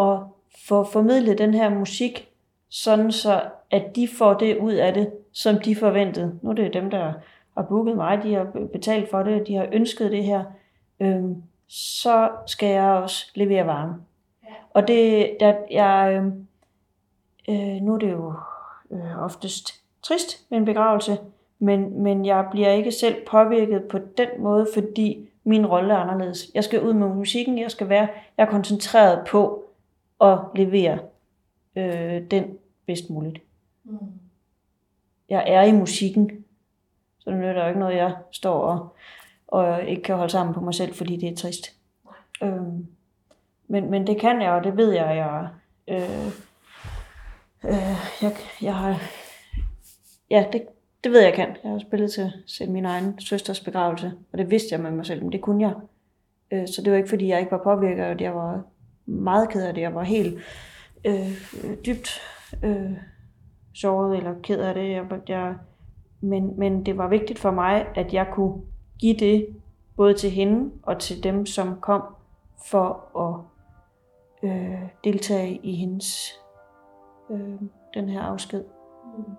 at 0.00 0.18
få 0.68 0.84
formidlet 0.84 1.38
den 1.38 1.54
her 1.54 1.68
musik, 1.68 2.28
sådan 2.68 3.12
så 3.12 3.42
at 3.70 3.96
de 3.96 4.08
får 4.08 4.34
det 4.34 4.56
ud 4.58 4.72
af 4.72 4.94
det, 4.94 5.12
som 5.32 5.60
de 5.60 5.76
forventede. 5.76 6.38
Nu 6.42 6.50
er 6.50 6.54
det 6.54 6.74
dem, 6.74 6.90
der 6.90 7.12
har 7.56 7.62
booket 7.62 7.96
mig, 7.96 8.22
de 8.22 8.34
har 8.34 8.44
betalt 8.72 9.10
for 9.10 9.22
det, 9.22 9.46
de 9.46 9.54
har 9.54 9.68
ønsket 9.72 10.12
det 10.12 10.24
her. 10.24 10.44
Øhm, 11.00 11.42
så 11.68 12.30
skal 12.46 12.68
jeg 12.68 12.90
også 12.90 13.30
levere 13.34 13.66
varme. 13.66 13.94
Ja. 14.44 14.54
Og 14.70 14.88
det, 14.88 15.36
der, 15.40 15.54
jeg, 15.70 16.12
øhm, 16.16 16.46
øh, 17.48 17.82
nu 17.82 17.94
er 17.94 17.98
det 17.98 18.12
jo 18.12 18.34
øh, 18.90 19.24
oftest 19.24 19.84
trist 20.02 20.50
med 20.50 20.58
en 20.58 20.64
begravelse, 20.64 21.18
men, 21.58 22.02
men 22.02 22.26
jeg 22.26 22.48
bliver 22.50 22.70
ikke 22.70 22.92
selv 22.92 23.26
påvirket 23.26 23.84
på 23.84 23.98
den 23.98 24.28
måde, 24.38 24.66
fordi 24.74 25.28
min 25.44 25.66
rolle 25.66 25.94
er 25.94 25.98
anderledes. 25.98 26.50
Jeg 26.54 26.64
skal 26.64 26.82
ud 26.82 26.92
med 26.92 27.08
musikken, 27.08 27.58
jeg 27.58 27.70
skal 27.70 27.88
være, 27.88 28.08
jeg 28.36 28.46
er 28.46 28.50
koncentreret 28.50 29.26
på, 29.26 29.64
at 30.20 30.38
levere 30.54 30.98
øh, 31.76 32.22
den 32.30 32.58
bedst 32.86 33.10
muligt. 33.10 33.42
Mm. 33.84 33.98
Jeg 35.28 35.44
er 35.46 35.62
i 35.62 35.72
musikken, 35.72 36.43
så 37.24 37.30
det 37.30 37.38
nytter 37.38 37.62
jo 37.62 37.68
ikke 37.68 37.80
noget, 37.80 37.96
jeg 37.96 38.14
står 38.32 38.60
og, 38.60 38.96
og 39.48 39.84
ikke 39.84 40.02
kan 40.02 40.16
holde 40.16 40.32
sammen 40.32 40.54
på 40.54 40.60
mig 40.60 40.74
selv, 40.74 40.94
fordi 40.94 41.16
det 41.16 41.28
er 41.28 41.36
trist. 41.36 41.76
Øhm, 42.42 42.86
men, 43.68 43.90
men 43.90 44.06
det 44.06 44.20
kan 44.20 44.42
jeg, 44.42 44.52
og 44.52 44.64
det 44.64 44.76
ved 44.76 44.92
jeg, 44.92 45.16
jeg, 45.16 45.48
øh, 45.88 46.26
øh, 47.64 48.22
jeg, 48.22 48.36
jeg 48.62 48.74
har, 48.74 49.02
ja, 50.30 50.44
det, 50.52 50.62
det 51.04 51.12
ved 51.12 51.20
jeg, 51.20 51.26
jeg 51.26 51.34
kan. 51.34 51.56
Jeg 51.64 51.70
har 51.70 51.78
spillet 51.78 52.12
til, 52.12 52.32
til 52.58 52.70
min 52.70 52.84
egen 52.84 53.20
søsters 53.20 53.60
begravelse, 53.60 54.12
og 54.32 54.38
det 54.38 54.50
vidste 54.50 54.68
jeg 54.72 54.80
med 54.80 54.90
mig 54.90 55.06
selv, 55.06 55.22
men 55.22 55.32
det 55.32 55.40
kunne 55.40 55.68
jeg. 55.68 55.74
Øh, 56.50 56.68
så 56.68 56.82
det 56.82 56.92
var 56.92 56.96
ikke, 56.96 57.08
fordi 57.08 57.28
jeg 57.28 57.40
ikke 57.40 57.52
var 57.52 57.62
påvirket, 57.64 58.04
og 58.04 58.20
jeg 58.20 58.34
var 58.34 58.62
meget 59.06 59.48
ked 59.48 59.62
af 59.62 59.74
det. 59.74 59.82
Jeg 59.82 59.94
var 59.94 60.02
helt 60.02 60.38
øh, 61.04 61.40
dybt 61.86 62.20
øh, 62.64 62.92
såret 63.74 64.16
eller 64.16 64.34
ked 64.42 64.60
af 64.60 64.74
det. 64.74 64.90
Jeg, 64.90 65.04
jeg, 65.28 65.54
men, 66.24 66.58
men 66.58 66.86
det 66.86 66.98
var 66.98 67.08
vigtigt 67.08 67.38
for 67.38 67.50
mig, 67.50 67.86
at 67.94 68.14
jeg 68.14 68.26
kunne 68.32 68.62
give 68.98 69.16
det 69.16 69.46
både 69.96 70.14
til 70.14 70.30
hende 70.30 70.70
og 70.82 70.98
til 70.98 71.24
dem, 71.24 71.46
som 71.46 71.80
kom 71.80 72.02
for 72.70 73.16
at 73.18 73.40
øh, 74.50 74.88
deltage 75.04 75.60
i 75.62 75.74
hendes 75.74 76.40
øh, 77.30 77.60
den 77.94 78.08
her 78.08 78.22
afsked. 78.22 78.64
Mm. 79.18 79.34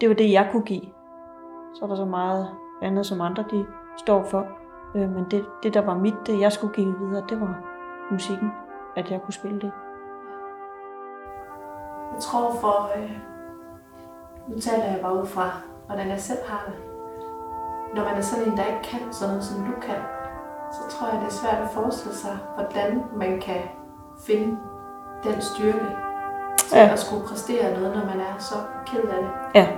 Det 0.00 0.08
var 0.08 0.14
det, 0.14 0.32
jeg 0.32 0.48
kunne 0.52 0.64
give. 0.64 0.86
Så 1.74 1.84
er 1.84 1.88
der 1.88 1.96
så 1.96 2.04
meget 2.04 2.48
andet, 2.82 3.06
som 3.06 3.20
andre 3.20 3.44
de 3.50 3.66
står 3.98 4.24
for. 4.24 4.46
Øh, 4.94 5.10
men 5.10 5.24
det, 5.30 5.44
det, 5.62 5.74
der 5.74 5.80
var 5.80 5.98
mit, 5.98 6.14
det 6.26 6.40
jeg 6.40 6.52
skulle 6.52 6.74
give 6.74 6.98
videre, 6.98 7.24
det 7.28 7.40
var 7.40 7.64
musikken, 8.10 8.50
at 8.96 9.10
jeg 9.10 9.22
kunne 9.22 9.34
spille 9.34 9.60
det. 9.60 9.72
Jeg 12.12 12.20
tror 12.20 12.54
for, 12.60 12.98
øh, 12.98 13.35
nu 14.48 14.60
taler 14.60 14.84
jeg 14.84 14.98
bare 15.02 15.20
ud 15.20 15.26
fra, 15.26 15.50
hvordan 15.86 16.08
jeg 16.08 16.20
selv 16.20 16.38
har 16.46 16.62
det. 16.66 16.74
Når 17.94 18.04
man 18.04 18.14
er 18.14 18.20
sådan 18.20 18.44
en, 18.44 18.56
der 18.56 18.64
ikke 18.64 18.82
kan 18.82 19.00
sådan 19.12 19.28
noget, 19.28 19.44
som 19.44 19.64
du 19.64 19.80
kan, 19.80 20.00
så 20.72 20.96
tror 20.96 21.08
jeg, 21.08 21.20
det 21.20 21.26
er 21.26 21.32
svært 21.42 21.62
at 21.62 21.70
forestille 21.70 22.16
sig, 22.16 22.38
hvordan 22.54 23.02
man 23.16 23.40
kan 23.40 23.62
finde 24.26 24.58
den 25.24 25.42
styrke 25.42 25.88
til 26.58 26.78
ja. 26.78 26.88
at 26.92 26.98
skulle 26.98 27.26
præstere 27.28 27.74
noget, 27.80 27.96
når 27.96 28.04
man 28.04 28.20
er 28.20 28.38
så 28.38 28.54
ked 28.86 29.04
af 29.04 29.22
det. 29.22 29.30
Ja. 29.54 29.68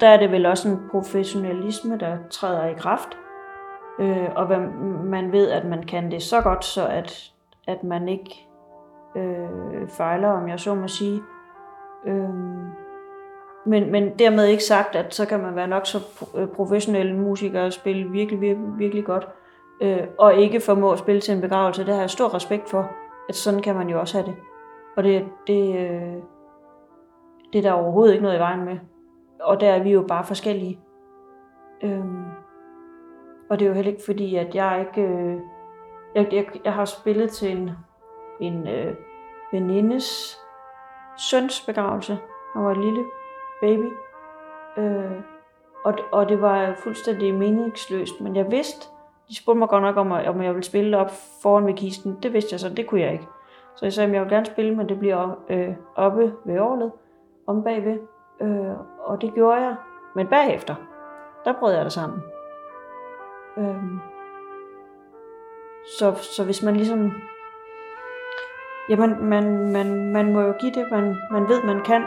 Der 0.00 0.08
er 0.08 0.16
det 0.16 0.32
vel 0.32 0.46
også 0.46 0.68
en 0.68 0.78
professionalisme, 0.90 1.98
der 1.98 2.16
træder 2.30 2.66
i 2.66 2.74
kraft. 2.74 3.08
Øh, 4.00 4.28
og 4.36 4.48
man 5.04 5.32
ved, 5.32 5.50
at 5.50 5.64
man 5.64 5.82
kan 5.82 6.10
det 6.10 6.22
så 6.22 6.40
godt, 6.40 6.64
så 6.64 6.86
at, 6.86 7.32
at 7.66 7.84
man 7.84 8.08
ikke 8.08 8.46
øh, 9.16 9.88
fejler, 9.88 10.28
om 10.28 10.48
jeg 10.48 10.60
så 10.60 10.74
må 10.74 10.88
sige. 10.88 11.22
Øh, 12.06 12.28
men, 13.66 13.92
men 13.92 14.18
dermed 14.18 14.46
ikke 14.46 14.64
sagt, 14.64 14.96
at 14.96 15.14
så 15.14 15.26
kan 15.26 15.40
man 15.40 15.56
være 15.56 15.68
nok 15.68 15.86
så 15.86 15.98
øh, 16.36 16.48
professionel 16.48 17.14
musiker 17.14 17.62
og 17.62 17.72
spille 17.72 18.10
virkelig, 18.10 18.40
virkelig, 18.40 18.78
virkelig 18.78 19.04
godt, 19.04 19.28
øh, 19.80 20.06
og 20.18 20.34
ikke 20.34 20.60
formå 20.60 20.92
at 20.92 20.98
spille 20.98 21.20
til 21.20 21.34
en 21.34 21.40
begravelse. 21.40 21.86
Det 21.86 21.94
har 21.94 22.00
jeg 22.00 22.10
stor 22.10 22.34
respekt 22.34 22.70
for, 22.70 22.90
at 23.28 23.34
sådan 23.34 23.62
kan 23.62 23.74
man 23.74 23.88
jo 23.88 24.00
også 24.00 24.18
have 24.18 24.26
det. 24.26 24.36
Og 24.96 25.04
det, 25.04 25.24
det, 25.46 25.76
øh, 25.76 26.22
det 27.52 27.58
er 27.58 27.62
der 27.62 27.72
overhovedet 27.72 28.12
ikke 28.12 28.22
noget 28.22 28.36
i 28.36 28.40
vejen 28.40 28.64
med. 28.64 28.78
Og 29.40 29.60
der 29.60 29.70
er 29.70 29.82
vi 29.82 29.90
jo 29.90 30.04
bare 30.08 30.24
forskellige. 30.24 30.80
Øhm, 31.82 32.24
og 33.50 33.58
det 33.58 33.64
er 33.64 33.68
jo 33.68 33.74
heller 33.74 33.92
ikke 33.92 34.04
fordi, 34.06 34.36
at 34.36 34.54
jeg 34.54 34.86
ikke... 34.88 35.08
Øh, 35.08 35.40
jeg, 36.14 36.32
jeg, 36.32 36.46
jeg 36.64 36.72
har 36.72 36.84
spillet 36.84 37.30
til 37.30 37.56
en, 37.58 37.70
en 38.40 38.68
øh, 38.68 38.94
venindes 39.52 40.38
søns 41.30 41.66
begravelse. 41.66 42.18
Han 42.54 42.64
var 42.64 42.70
en 42.70 42.80
lille 42.80 43.04
baby. 43.60 43.92
Øh, 44.78 45.20
og, 45.84 45.94
og 46.12 46.28
det 46.28 46.40
var 46.40 46.74
fuldstændig 46.74 47.34
meningsløst, 47.34 48.20
men 48.20 48.36
jeg 48.36 48.50
vidste, 48.50 48.88
de 49.28 49.36
spurgte 49.36 49.58
mig 49.58 49.68
godt 49.68 49.82
nok 49.82 49.96
om, 49.96 50.12
om 50.12 50.42
jeg 50.42 50.54
ville 50.54 50.64
spille 50.64 50.98
op 50.98 51.10
foran 51.42 51.66
ved 51.66 51.74
kisten. 51.74 52.18
Det 52.22 52.32
vidste 52.32 52.52
jeg 52.52 52.60
så, 52.60 52.68
det 52.68 52.86
kunne 52.86 53.00
jeg 53.00 53.12
ikke. 53.12 53.26
Så 53.76 53.86
jeg 53.86 53.92
sagde, 53.92 54.08
at 54.08 54.14
jeg 54.14 54.22
vil 54.22 54.30
gerne 54.30 54.46
spille, 54.46 54.76
men 54.76 54.88
det 54.88 54.98
bliver 54.98 55.44
øh, 55.48 55.74
oppe 55.96 56.32
ved 56.44 56.60
året, 56.60 56.92
om 57.46 57.62
bagved. 57.64 57.98
Øh, 58.40 58.76
og 59.08 59.20
det 59.20 59.34
gjorde 59.34 59.60
jeg. 59.60 59.76
Men 60.14 60.26
bagefter, 60.26 60.74
der 61.44 61.52
brød 61.52 61.74
jeg 61.74 61.84
det 61.84 61.92
sammen. 61.92 62.22
Øhm. 63.58 64.00
så, 65.98 66.14
så 66.14 66.44
hvis 66.44 66.62
man 66.62 66.76
ligesom 66.76 67.12
Jamen, 68.88 69.28
man, 69.28 69.72
man, 69.72 70.12
man 70.12 70.32
må 70.32 70.40
jo 70.40 70.54
give 70.60 70.72
det, 70.72 70.90
man, 70.90 71.16
man 71.30 71.48
ved, 71.48 71.62
man 71.62 71.84
kan. 71.84 72.02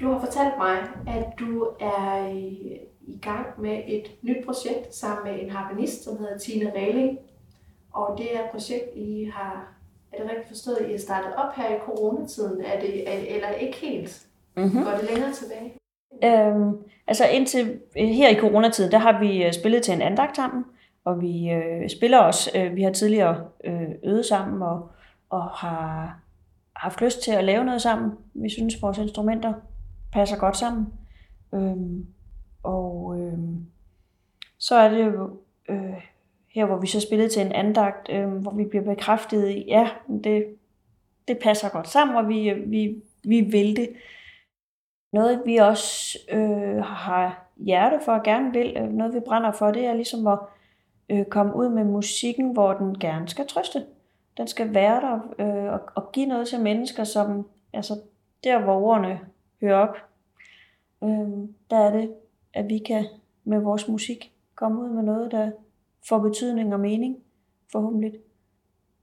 Du 0.00 0.12
har 0.12 0.18
fortalt 0.20 0.54
mig, 0.58 0.76
at 1.16 1.26
du 1.38 1.66
er 1.80 2.28
i 3.06 3.18
gang 3.22 3.46
med 3.60 3.82
et 3.86 4.10
nyt 4.22 4.44
projekt 4.46 4.94
sammen 4.94 5.32
med 5.32 5.42
en 5.42 5.50
harpenist, 5.50 6.04
som 6.04 6.18
hedder 6.18 6.38
Tine 6.38 6.72
Reling. 6.76 7.18
Og 7.92 8.18
det 8.18 8.36
er 8.36 8.40
et 8.44 8.50
projekt, 8.50 8.96
I 8.96 9.30
har, 9.34 9.72
er 10.12 10.22
det 10.22 10.30
rigtigt 10.30 10.48
forstået, 10.48 10.86
I 10.88 10.90
har 10.90 10.98
startet 10.98 11.34
op 11.36 11.54
her 11.56 11.76
i 11.76 11.78
coronatiden, 11.78 12.64
er 12.64 12.80
det, 12.80 13.34
eller 13.34 13.48
ikke 13.48 13.76
helt? 13.76 14.26
Mm-hmm. 14.56 14.84
Går 14.84 14.90
det 14.90 15.10
længere 15.10 15.32
tilbage? 15.32 15.72
Øhm, 16.24 16.78
altså 17.06 17.24
indtil 17.26 17.80
her 17.96 18.28
i 18.28 18.40
coronatiden, 18.40 18.92
der 18.92 18.98
har 18.98 19.20
vi 19.20 19.44
øh, 19.44 19.52
spillet 19.52 19.82
til 19.82 19.94
en 19.94 20.02
andagt 20.02 20.36
sammen, 20.36 20.64
og 21.04 21.20
vi 21.20 21.50
øh, 21.50 21.90
spiller 21.90 22.18
også, 22.18 22.50
øh, 22.58 22.76
vi 22.76 22.82
har 22.82 22.92
tidligere 22.92 23.44
øh, 23.64 23.90
øvet 24.04 24.26
sammen, 24.26 24.62
og, 24.62 24.90
og 25.30 25.42
har 25.42 26.18
haft 26.76 27.00
lyst 27.00 27.22
til 27.22 27.32
at 27.32 27.44
lave 27.44 27.64
noget 27.64 27.82
sammen. 27.82 28.12
Vi 28.34 28.50
synes, 28.50 28.82
vores 28.82 28.98
instrumenter 28.98 29.52
passer 30.14 30.36
godt 30.36 30.56
sammen. 30.56 30.86
Øhm, 31.54 32.06
og 32.62 33.16
øhm, 33.18 33.66
så 34.58 34.74
er 34.74 34.88
det 34.88 35.04
jo 35.06 35.30
øh, 35.68 36.04
her, 36.48 36.66
hvor 36.66 36.76
vi 36.76 36.86
så 36.86 37.00
spillede 37.00 37.28
til 37.28 37.46
en 37.46 37.52
andagt, 37.52 38.08
øh, 38.10 38.28
hvor 38.28 38.50
vi 38.50 38.64
bliver 38.64 38.84
bekræftet 38.84 39.48
i, 39.48 39.64
ja, 39.68 39.88
det, 40.24 40.46
det 41.28 41.38
passer 41.42 41.68
godt 41.68 41.88
sammen, 41.88 42.16
og 42.16 42.28
vi, 42.28 42.50
øh, 42.50 42.70
vi, 42.70 43.02
vi 43.24 43.40
vil 43.40 43.76
det. 43.76 43.88
Noget 45.12 45.42
vi 45.46 45.56
også 45.56 46.18
øh, 46.30 46.84
har 46.84 47.46
hjerte 47.56 48.00
for 48.04 48.12
og 48.12 48.22
gerne 48.22 48.52
vil, 48.52 48.76
øh, 48.76 48.92
noget 48.92 49.14
vi 49.14 49.20
brænder 49.20 49.52
for, 49.52 49.70
det 49.70 49.86
er 49.86 49.94
ligesom 49.94 50.26
at 50.26 50.38
øh, 51.08 51.24
komme 51.24 51.56
ud 51.56 51.68
med 51.68 51.84
musikken, 51.84 52.52
hvor 52.52 52.72
den 52.72 52.98
gerne 52.98 53.28
skal 53.28 53.46
trøste. 53.46 53.84
Den 54.36 54.46
skal 54.46 54.74
være 54.74 55.00
der 55.00 55.34
øh, 55.38 55.72
og, 55.72 55.80
og 55.94 56.12
give 56.12 56.26
noget 56.26 56.48
til 56.48 56.60
mennesker, 56.60 57.04
som 57.04 57.46
altså 57.72 57.94
der 58.44 58.58
hvor 58.58 58.80
ordene 58.80 59.20
høre 59.64 59.88
op, 59.88 59.96
øh, 61.02 61.48
der 61.70 61.76
er 61.76 61.96
det 61.96 62.14
at 62.54 62.68
vi 62.68 62.78
kan 62.78 63.04
med 63.44 63.60
vores 63.60 63.88
musik 63.88 64.32
komme 64.54 64.80
ud 64.80 64.88
med 64.88 65.02
noget, 65.02 65.30
der 65.30 65.50
får 66.08 66.18
betydning 66.18 66.74
og 66.74 66.80
mening, 66.80 67.16
forhåbentlig. 67.72 68.12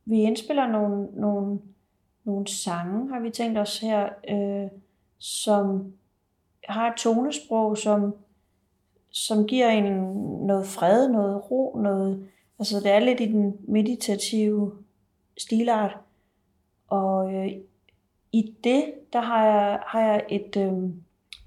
Vi 0.05 0.21
indspiller 0.21 0.67
nogle, 0.67 1.07
nogle, 1.13 1.59
nogle 2.23 2.47
sange, 2.47 3.13
har 3.13 3.19
vi 3.19 3.29
tænkt 3.29 3.57
os 3.57 3.79
her, 3.79 4.09
øh, 4.29 4.69
som 5.17 5.93
har 6.63 6.91
et 6.91 6.97
tonesprog, 6.97 7.77
som, 7.77 8.15
som 9.09 9.47
giver 9.47 9.69
en 9.69 9.93
noget 10.47 10.67
fred, 10.67 11.09
noget 11.09 11.51
ro, 11.51 11.77
noget, 11.81 12.29
altså 12.59 12.79
det 12.79 12.91
er 12.91 12.99
lidt 12.99 13.19
i 13.19 13.25
den 13.25 13.57
meditative 13.67 14.73
stilart. 15.37 15.97
Og 16.87 17.33
øh, 17.33 17.51
i 18.31 18.55
det, 18.63 18.83
der 19.13 19.21
har 19.21 19.45
jeg, 19.45 19.79
har 19.87 20.01
jeg 20.01 20.25
et 20.29 20.57
øh, 20.57 20.73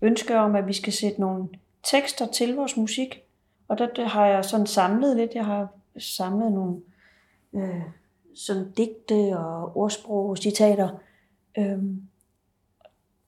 ønske 0.02 0.38
om, 0.38 0.54
at 0.54 0.66
vi 0.66 0.72
skal 0.72 0.92
sætte 0.92 1.20
nogle 1.20 1.48
tekster 1.82 2.26
til 2.26 2.56
vores 2.56 2.76
musik. 2.76 3.22
Og 3.68 3.78
der, 3.78 3.86
der 3.86 4.08
har 4.08 4.26
jeg 4.26 4.44
sådan 4.44 4.66
samlet 4.66 5.16
lidt. 5.16 5.34
Jeg 5.34 5.44
har 5.44 5.68
samlet 5.98 6.52
nogle 6.52 6.80
øh, 7.52 7.82
sådan 8.34 8.70
digte 8.70 9.38
og 9.38 9.76
ordsprog 9.76 10.28
og 10.28 10.38
citater. 10.38 10.88
Øh, 11.58 11.78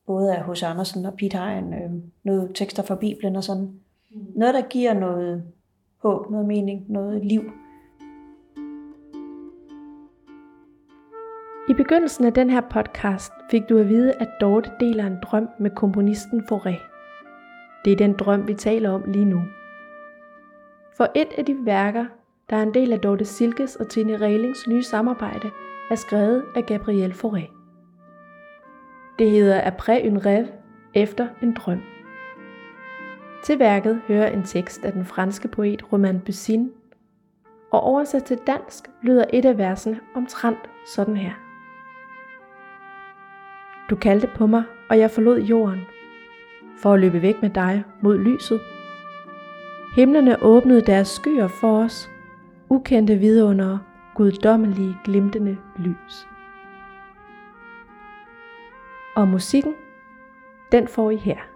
både 0.07 0.37
af 0.37 0.43
hos 0.43 0.63
Andersen 0.63 1.07
og 1.07 1.15
Pete 1.15 1.39
Hein, 1.39 1.75
øh, 1.75 1.91
noget 2.25 2.51
tekster 2.55 2.83
fra 2.83 2.95
Bibelen 2.95 3.37
og 3.37 3.45
sådan. 3.45 3.81
Mm. 4.11 4.27
Noget, 4.35 4.55
der 4.55 4.63
giver 4.69 4.95
noget 4.95 5.43
håb, 5.97 6.31
noget 6.31 6.47
mening, 6.47 6.85
noget 6.89 7.27
liv. 7.27 7.53
I 11.69 11.75
begyndelsen 11.75 12.25
af 12.25 12.33
den 12.33 12.51
her 12.51 12.61
podcast 12.61 13.33
fik 13.51 13.69
du 13.69 13.79
at 13.79 13.89
vide, 13.89 14.13
at 14.13 14.29
Dorte 14.41 14.71
deler 14.81 15.07
en 15.07 15.19
drøm 15.23 15.49
med 15.59 15.71
komponisten 15.71 16.41
Fauré. 16.41 16.75
Det 17.85 17.93
er 17.93 17.97
den 17.97 18.13
drøm, 18.13 18.49
vi 18.49 18.55
taler 18.55 18.91
om 18.91 19.05
lige 19.07 19.25
nu. 19.25 19.43
For 20.97 21.09
et 21.15 21.29
af 21.39 21.45
de 21.45 21.57
værker, 21.61 22.05
der 22.51 22.57
er 22.57 22.63
en 22.63 22.75
del 22.75 22.93
af 22.93 23.01
Dorte 23.01 23.25
Silkes 23.25 23.77
og 23.77 23.89
Tine 23.89 24.17
Relings 24.17 24.69
nye 24.69 24.83
samarbejde, 24.83 25.51
er 25.91 25.95
skrevet 25.95 26.45
af 26.57 26.67
Gabriel 26.67 27.13
Fauré. 27.13 27.51
Det 29.19 29.31
hedder 29.31 29.61
Après 29.61 30.03
une 30.05 30.21
rêve, 30.21 30.47
efter 30.95 31.29
en 31.43 31.53
drøm. 31.53 31.81
Til 33.45 33.59
værket 33.59 34.01
hører 34.09 34.31
en 34.31 34.43
tekst 34.43 34.85
af 34.85 34.93
den 34.93 35.05
franske 35.05 35.49
poet 35.49 35.93
Romain 35.93 36.21
Bussin, 36.21 36.71
og 37.71 37.81
oversat 37.81 38.25
til 38.25 38.39
dansk 38.47 38.91
lyder 39.03 39.25
et 39.33 39.45
af 39.45 39.59
versene 39.59 40.01
omtrent 40.15 40.71
sådan 40.95 41.17
her. 41.17 41.46
Du 43.91 43.97
kaldte 43.97 44.31
på 44.37 44.47
mig, 44.47 44.63
og 44.89 44.99
jeg 44.99 45.11
forlod 45.11 45.41
jorden– 45.41 45.81
for 46.83 46.93
at 46.95 47.01
løbe 47.01 47.23
væk 47.23 47.43
med 47.43 47.51
dig 47.51 47.85
mod 48.01 48.19
lyset. 48.19 48.61
Himlene 49.95 50.43
åbnede 50.43 50.81
deres 50.81 51.09
skyer 51.09 51.49
for 51.49 51.85
os, 51.85 52.11
ukendte 52.69 53.17
vidunder, 53.17 53.79
guddommelige 54.15 54.97
glimtende 55.05 55.57
lys. 55.77 56.29
Og 59.17 59.29
musikken, 59.29 59.75
den 60.73 60.89
får 60.89 61.11
I 61.11 61.17
her. 61.17 61.56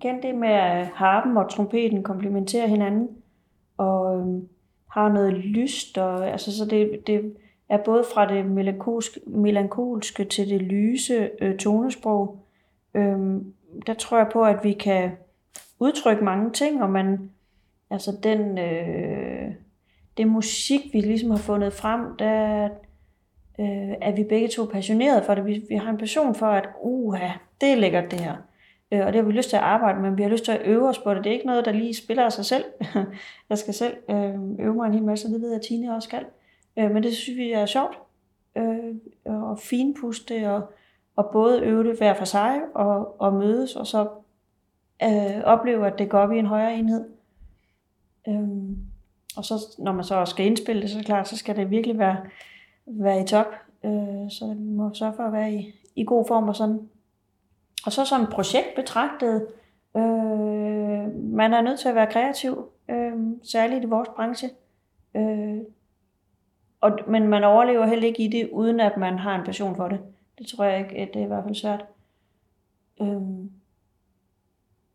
Igen 0.00 0.22
det 0.22 0.34
med, 0.34 0.48
at 0.48 0.86
harpen 0.86 1.36
og 1.36 1.50
trompeten 1.50 2.02
komplementerer 2.02 2.66
hinanden, 2.66 3.08
og 3.76 4.18
øhm, 4.18 4.48
har 4.90 5.08
noget 5.08 5.32
lyst, 5.32 5.98
og, 5.98 6.28
altså, 6.28 6.56
så 6.56 6.64
det, 6.64 7.06
det 7.06 7.36
er 7.68 7.78
både 7.84 8.04
fra 8.14 8.34
det 8.34 8.46
melankolske, 8.46 9.20
melankolske 9.26 10.24
til 10.24 10.48
det 10.50 10.62
lyse 10.62 11.30
øh, 11.40 11.56
tonesprog. 11.56 12.38
Øhm, 12.94 13.54
der 13.86 13.94
tror 13.94 14.18
jeg 14.18 14.28
på, 14.32 14.42
at 14.42 14.64
vi 14.64 14.72
kan 14.72 15.10
udtrykke 15.78 16.24
mange 16.24 16.50
ting, 16.50 16.82
og 16.82 16.90
man, 16.90 17.30
altså 17.90 18.18
den, 18.22 18.58
øh, 18.58 19.52
det 20.16 20.28
musik, 20.28 20.80
vi 20.92 21.00
ligesom 21.00 21.30
har 21.30 21.38
fundet 21.38 21.72
frem, 21.72 22.16
der 22.18 22.64
øh, 23.60 23.94
er 24.00 24.14
vi 24.16 24.24
begge 24.24 24.48
to 24.48 24.64
passionerede 24.64 25.24
for 25.24 25.34
det. 25.34 25.46
Vi, 25.46 25.64
vi 25.68 25.76
har 25.76 25.90
en 25.90 25.98
passion 25.98 26.34
for, 26.34 26.46
at 26.46 26.68
uha, 26.82 27.28
det 27.60 27.72
er 27.72 27.76
lækkert 27.76 28.10
det 28.10 28.20
her. 28.20 28.36
Øh, 28.92 29.06
og 29.06 29.12
det 29.12 29.14
har 29.14 29.22
vi 29.22 29.32
lyst 29.32 29.48
til 29.48 29.56
at 29.56 29.62
arbejde 29.62 30.00
med, 30.00 30.10
vi 30.10 30.22
har 30.22 30.30
lyst 30.30 30.44
til 30.44 30.52
at 30.52 30.62
øve 30.64 30.88
os 30.88 30.98
på 30.98 31.14
det. 31.14 31.24
Det 31.24 31.30
er 31.30 31.34
ikke 31.34 31.46
noget, 31.46 31.64
der 31.64 31.72
lige 31.72 31.94
spiller 31.94 32.24
af 32.24 32.32
sig 32.32 32.44
selv. 32.44 32.64
jeg 33.50 33.58
skal 33.58 33.74
selv 33.74 33.96
øh, 34.10 34.34
øve 34.58 34.74
mig 34.74 34.86
en 34.86 34.94
hel 34.94 35.04
masse, 35.04 35.32
det 35.32 35.40
ved 35.40 35.48
jeg, 35.48 35.56
at 35.56 35.62
Tine 35.62 35.94
også 35.94 36.06
skal. 36.06 36.24
Øh, 36.78 36.90
men 36.90 37.02
det 37.02 37.16
synes 37.16 37.38
vi 37.38 37.52
er 37.52 37.66
sjovt. 37.66 37.98
Øh, 38.56 38.94
og 39.24 39.58
finpuste 39.58 40.50
og, 40.50 40.62
og 41.16 41.30
både 41.32 41.62
øve 41.62 41.84
det 41.84 41.98
hver 41.98 42.14
for 42.14 42.24
sig 42.24 42.60
og, 42.74 43.20
og 43.20 43.34
mødes, 43.34 43.76
og 43.76 43.86
så 43.86 44.08
øh, 45.02 45.40
opleve, 45.44 45.86
at 45.86 45.98
det 45.98 46.08
går 46.08 46.18
op 46.18 46.32
i 46.32 46.38
en 46.38 46.46
højere 46.46 46.74
enhed. 46.74 47.04
Øh, 48.28 48.48
og 49.36 49.44
så 49.44 49.54
når 49.78 49.92
man 49.92 50.04
så 50.04 50.24
skal 50.24 50.46
indspille 50.46 50.82
det, 50.82 50.90
så 50.90 51.02
klart, 51.04 51.28
så 51.28 51.36
skal 51.36 51.56
det 51.56 51.70
virkelig 51.70 51.98
være, 51.98 52.16
være 52.86 53.22
i 53.22 53.26
top. 53.26 53.46
Øh, 53.84 54.30
så 54.30 54.54
vi 54.58 54.64
må 54.64 54.94
sørge 54.94 55.12
for 55.16 55.22
at 55.22 55.32
være 55.32 55.52
i, 55.52 55.74
i 55.96 56.04
god 56.04 56.26
form 56.28 56.48
og 56.48 56.56
sådan 56.56 56.88
og 57.86 57.92
så 57.92 58.04
som 58.04 58.26
projekt 58.26 58.74
betragtet, 58.76 59.46
øh, 59.96 61.14
man 61.14 61.54
er 61.54 61.60
nødt 61.60 61.80
til 61.80 61.88
at 61.88 61.94
være 61.94 62.12
kreativ, 62.12 62.68
øh, 62.88 63.12
særligt 63.42 63.84
i 63.84 63.86
vores 63.86 64.08
branche. 64.16 64.50
Øh, 65.16 65.58
og, 66.80 66.98
men 67.06 67.28
man 67.28 67.44
overlever 67.44 67.86
heller 67.86 68.06
ikke 68.06 68.22
i 68.22 68.28
det, 68.28 68.48
uden 68.52 68.80
at 68.80 68.96
man 68.96 69.18
har 69.18 69.38
en 69.38 69.44
passion 69.44 69.76
for 69.76 69.88
det. 69.88 70.00
Det 70.38 70.46
tror 70.46 70.64
jeg 70.64 70.78
ikke, 70.78 71.10
det 71.14 71.20
er 71.20 71.24
i 71.24 71.28
hvert 71.28 71.44
fald 71.44 71.54
svært. 71.54 71.84
Øh, 73.00 73.20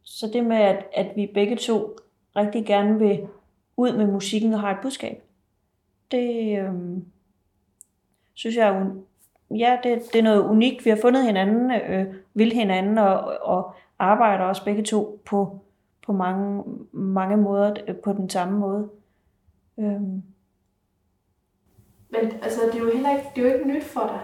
så 0.04 0.30
det 0.34 0.46
med, 0.46 0.58
at, 0.58 0.86
at 0.94 1.16
vi 1.16 1.32
begge 1.34 1.56
to 1.56 1.96
rigtig 2.36 2.66
gerne 2.66 3.00
vil 3.00 3.28
ud 3.78 3.98
med 3.98 4.06
musikken 4.08 4.54
og 4.54 4.60
har 4.60 4.72
et 4.72 4.82
budskab, 4.82 5.24
det 6.12 6.60
øh, 6.60 6.74
synes 8.34 8.56
jeg 8.56 8.68
er 8.68 8.92
ja, 9.52 9.78
det, 9.84 10.02
det 10.14 10.20
er 10.20 10.24
noget 10.24 10.44
unikt. 10.44 10.86
Vi 10.86 10.90
har 10.90 10.98
fundet 11.02 11.26
hinanden, 11.26 11.72
øh, 11.72 12.16
vil 12.36 12.52
hinanden 12.52 12.98
og, 12.98 13.38
og 13.42 13.76
arbejder 14.00 14.44
også 14.44 14.66
begge 14.66 14.84
to 14.84 15.22
på, 15.26 15.60
på 16.06 16.14
mange, 16.14 16.64
mange 16.92 17.38
måder 17.38 17.74
øh, 17.88 17.96
på 17.96 18.14
den 18.14 18.30
samme 18.30 18.60
måde. 18.60 18.90
Øhm. 19.80 20.24
Men 22.10 22.32
altså, 22.42 22.62
det 22.66 22.76
er 22.76 22.84
jo 22.84 22.92
heller 22.92 23.12
ikke, 23.12 23.30
det 23.36 23.46
er 23.46 23.48
jo 23.48 23.54
ikke 23.54 23.68
nyt 23.68 23.84
for 23.84 24.08
dig, 24.08 24.20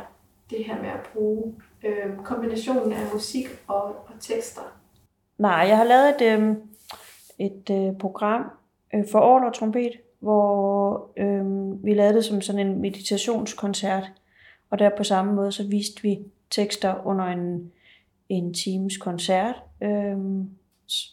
det 0.50 0.66
her 0.66 0.82
med 0.82 0.90
at 0.90 1.10
bruge 1.14 1.56
øh, 1.84 2.18
kombinationen 2.24 2.94
af 2.94 3.14
musik 3.14 3.46
og, 3.68 3.84
og 3.84 4.14
tekster. 4.20 4.62
Nej, 5.38 5.66
jeg 5.68 5.78
har 5.78 5.84
lavet 5.84 6.22
et, 6.22 6.40
øh, 6.40 6.56
et 7.40 7.70
øh, 7.72 7.98
program 7.98 8.46
øh, 8.94 9.04
for 9.12 9.20
orgel 9.20 9.46
og 9.46 9.54
trompet, 9.54 9.92
hvor 10.20 11.10
øh, 11.18 11.46
vi 11.86 11.94
lavede 11.94 12.16
det 12.16 12.26
som 12.26 12.42
sådan 12.42 12.68
en 12.68 12.82
meditationskoncert, 12.82 14.12
og 14.70 14.80
der 14.80 14.90
på 14.98 15.04
samme 15.04 15.34
måde, 15.34 15.52
så 15.52 15.68
viste 15.68 16.02
vi 16.02 16.20
tekster 16.50 17.08
under 17.08 17.26
en, 17.26 17.72
en 18.32 18.54
times 18.54 18.98
koncert 18.98 19.56
øh, 19.82 20.18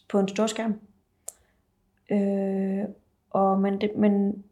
på 0.08 0.18
en 0.18 0.28
stor 0.28 0.46
skærm. 0.46 0.74
Øh, 2.10 2.84
og 3.30 3.60
men, 3.60 3.80
det, 3.80 3.96
men 3.96 4.44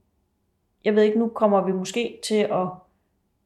jeg 0.85 0.95
ved 0.95 1.03
ikke, 1.03 1.19
nu 1.19 1.29
kommer 1.29 1.65
vi 1.65 1.73
måske 1.73 2.21
til 2.25 2.35
at, 2.35 2.69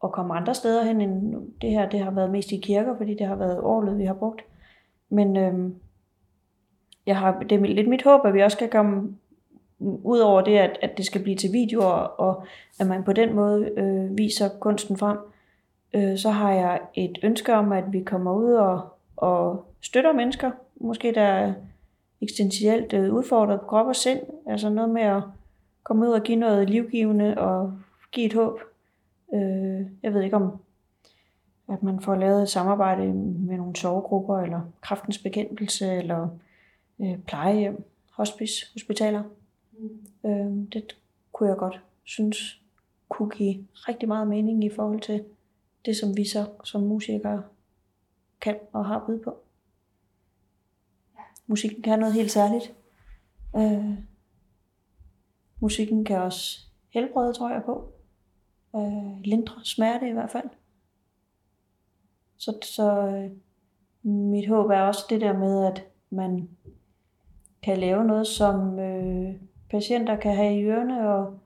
at 0.05 0.13
komme 0.13 0.35
andre 0.35 0.55
steder 0.55 0.85
hen 0.85 1.01
end 1.01 1.35
det 1.61 1.71
her. 1.71 1.89
Det 1.89 2.01
har 2.01 2.11
været 2.11 2.31
mest 2.31 2.53
i 2.53 2.57
kirker, 2.57 2.97
fordi 2.97 3.15
det 3.15 3.27
har 3.27 3.37
været 3.37 3.61
året, 3.61 3.99
vi 3.99 4.05
har 4.05 4.15
brugt. 4.15 4.45
Men 5.09 5.37
øh, 5.37 5.71
jeg 7.07 7.19
har, 7.19 7.41
det 7.41 7.53
er 7.53 7.67
lidt 7.67 7.89
mit 7.89 8.03
håb, 8.03 8.21
at 8.25 8.35
vi 8.35 8.43
også 8.43 8.57
skal 8.57 8.71
komme 8.71 9.17
ud 9.81 10.19
over 10.19 10.41
det, 10.41 10.57
at, 10.57 10.79
at 10.83 10.97
det 10.97 11.07
skal 11.07 11.23
blive 11.23 11.37
til 11.37 11.53
videoer, 11.53 11.93
og 12.21 12.45
at 12.81 12.87
man 12.87 13.05
på 13.05 13.13
den 13.13 13.35
måde 13.35 13.71
øh, 13.77 14.19
viser 14.19 14.49
kunsten 14.61 14.97
frem 14.97 15.19
øh, 15.93 16.19
så 16.19 16.31
har 16.31 16.53
jeg 16.53 16.81
et 16.95 17.19
ønske 17.23 17.55
om, 17.55 17.73
at 17.73 17.85
vi 17.93 18.03
kommer 18.03 18.33
ud 18.33 18.53
og, 18.53 18.95
og 19.21 19.65
støtter 19.81 20.13
mennesker, 20.13 20.51
måske 20.77 21.15
der 21.15 21.23
er 21.23 21.55
eksistentielt 22.21 22.93
øh, 22.93 23.15
udfordret 23.15 23.61
på 23.61 23.67
krop 23.67 23.87
og 23.87 23.97
sind, 23.97 24.21
altså 24.47 24.69
noget 24.69 24.91
med 24.91 25.03
at 25.03 25.23
komme 25.83 26.09
ud 26.09 26.13
og 26.13 26.23
give 26.23 26.39
noget 26.39 26.71
livgivende 26.71 27.39
og 27.39 27.73
give 28.13 28.27
et 28.27 28.33
håb. 28.33 28.61
Øh, 29.35 29.87
jeg 30.03 30.15
ved 30.15 30.23
ikke 30.23 30.37
om, 30.37 30.53
at 31.69 31.83
man 31.83 32.01
får 32.01 32.15
lavet 32.15 32.43
et 32.43 32.49
samarbejde 32.49 33.13
med 33.13 33.57
nogle 33.57 33.77
sovegrupper, 33.77 34.39
eller 34.39 34.61
kraftens 34.81 35.19
bekæmpelse, 35.19 35.93
eller 35.95 36.29
øh, 37.01 37.19
plejehjem, 37.19 37.85
hospice, 38.13 38.67
hospitaler. 38.73 39.23
Mm. 39.73 40.31
Øh, 40.31 40.73
det 40.73 40.97
kunne 41.33 41.49
jeg 41.49 41.57
godt 41.57 41.81
synes 42.05 42.61
kunne 43.09 43.31
give 43.31 43.67
rigtig 43.75 44.09
meget 44.09 44.29
mening 44.29 44.65
i 44.65 44.71
forhold 44.71 45.01
til 45.01 45.25
det, 45.85 45.97
som 45.97 46.17
vi 46.17 46.25
så 46.25 46.47
som 46.65 46.83
musikere 46.83 47.43
kan 48.41 48.59
og 48.73 48.87
har 48.87 49.05
bud 49.07 49.19
på. 49.19 49.37
Musikken 51.47 51.83
kan 51.83 51.99
noget 51.99 52.15
helt 52.15 52.31
særligt. 52.31 52.75
Øh, 53.57 53.99
musikken 55.61 56.05
kan 56.05 56.19
også 56.19 56.59
helbrede, 56.89 57.33
tror 57.33 57.51
jeg 57.51 57.63
på. 57.67 57.93
Øh, 58.77 59.21
lindre 59.25 59.65
smerte 59.65 60.09
i 60.09 60.13
hvert 60.13 60.31
fald. 60.31 60.49
Så, 62.37 62.59
så 62.63 63.07
øh, 63.07 63.31
mit 64.03 64.49
håb 64.49 64.71
er 64.71 64.81
også 64.81 65.07
det 65.11 65.21
der 65.21 65.39
med, 65.39 65.67
at 65.67 65.87
man 66.11 66.49
kan 67.63 67.79
lave 67.79 68.05
noget, 68.05 68.27
som 68.27 68.79
øh, 68.79 69.35
patienter 69.71 70.17
kan 70.17 70.37
have 70.37 70.59
i 70.59 70.65
ørerne 70.65 71.11
og, 71.11 71.39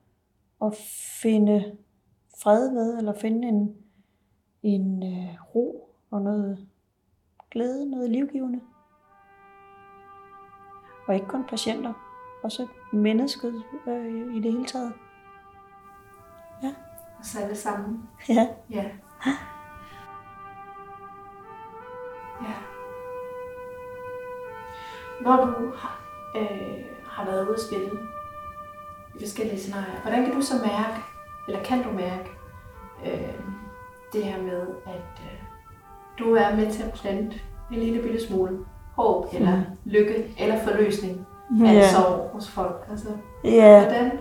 og 0.59 0.73
finde 1.21 1.77
fred 2.41 2.73
ved, 2.73 2.97
eller 2.97 3.13
finde 3.13 3.47
en, 3.47 3.75
en 4.63 5.03
øh, 5.03 5.55
ro 5.55 5.89
og 6.11 6.21
noget 6.21 6.67
glæde, 7.55 7.91
noget 7.91 8.09
livgivende. 8.09 8.61
Og 11.07 11.15
ikke 11.15 11.27
kun 11.27 11.43
patienter, 11.43 11.93
også 12.43 12.67
mennesket 12.93 13.63
øh, 13.87 14.35
i 14.35 14.39
det 14.39 14.51
hele 14.51 14.65
taget. 14.65 14.93
Ja. 16.63 16.73
Os 17.19 17.35
alle 17.35 17.55
sammen. 17.55 18.09
Ja. 18.29 18.47
Ja. 18.69 18.85
Ja. 22.41 22.55
Når 25.21 25.45
du 25.45 25.71
har, 25.75 26.01
øh, 26.37 26.85
har 27.05 27.25
været 27.25 27.45
ude 27.45 27.53
at 27.53 27.61
spille 27.61 27.91
i 29.15 29.19
forskellige 29.19 29.59
scenarier, 29.59 30.01
hvordan 30.01 30.25
kan 30.25 30.33
du 30.33 30.41
så 30.41 30.55
mærke, 30.55 31.01
eller 31.47 31.63
kan 31.63 31.83
du 31.83 31.91
mærke, 31.91 32.31
øh, 33.05 33.39
det 34.13 34.23
her 34.23 34.41
med, 34.41 34.67
at 34.85 35.21
øh, 35.23 35.44
du 36.19 36.35
er 36.35 36.55
med 36.55 36.71
til 36.71 36.83
at 36.83 36.91
plante 36.93 37.35
en 37.71 37.79
lille 37.79 38.01
bitte 38.01 38.27
smule 38.27 38.57
håb, 38.95 39.25
eller 39.33 39.61
lykke, 39.85 40.35
eller 40.39 40.59
forløsning 40.59 41.27
af 41.65 41.73
Ja. 41.73 41.87
sorg 41.91 42.29
hos 42.33 42.49
folk? 42.49 42.87
Altså, 42.91 43.07
Ja. 43.43 43.83
hvordan, 43.83 44.11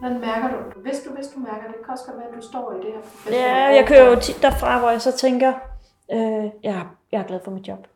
hvordan 0.00 0.20
mærker 0.20 0.48
du, 0.48 0.80
hvis 0.80 1.00
du, 1.08 1.14
hvis 1.14 1.26
du 1.26 1.38
mærker 1.40 1.66
det, 1.66 1.74
kan 1.84 1.92
også 1.92 2.04
godt 2.06 2.16
være, 2.18 2.28
at 2.28 2.34
du 2.36 2.42
står 2.42 2.72
i 2.72 2.76
det 2.76 2.92
her 2.94 3.32
Ja, 3.38 3.64
jeg 3.74 3.84
kører 3.88 4.10
jo 4.10 4.20
tit 4.20 4.42
derfra, 4.42 4.78
hvor 4.80 4.90
jeg 4.90 5.00
så 5.00 5.16
tænker, 5.16 5.52
øh, 6.12 6.44
jeg, 6.62 6.86
jeg 7.12 7.20
er 7.20 7.24
glad 7.24 7.40
for 7.44 7.50
mit 7.50 7.68
job. 7.68 7.86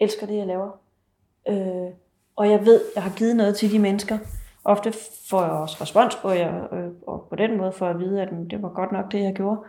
Elsker 0.00 0.26
det, 0.26 0.36
jeg 0.36 0.46
laver. 0.46 0.70
Øh, 1.48 1.92
og 2.36 2.50
jeg 2.50 2.66
ved, 2.66 2.80
jeg 2.94 3.02
har 3.02 3.10
givet 3.10 3.36
noget 3.36 3.56
til 3.56 3.72
de 3.72 3.78
mennesker. 3.78 4.18
Ofte 4.64 4.92
får 5.30 5.42
jeg 5.42 5.50
også 5.50 5.76
respons 5.80 6.16
på, 6.16 6.30
jeg, 6.30 6.62
øh, 6.72 6.88
og 7.06 7.26
på 7.30 7.36
den 7.36 7.56
måde 7.58 7.72
får 7.72 7.86
jeg 7.86 7.94
at 7.94 8.00
vide, 8.00 8.22
at 8.22 8.32
mm, 8.32 8.48
det 8.48 8.62
var 8.62 8.68
godt 8.68 8.92
nok 8.92 9.12
det, 9.12 9.22
jeg 9.22 9.34
gjorde. 9.34 9.60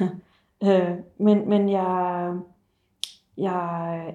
øh, 0.64 0.90
men, 1.18 1.48
men 1.48 1.68
jeg, 1.68 2.32
jeg 3.36 4.04
øh, 4.08 4.14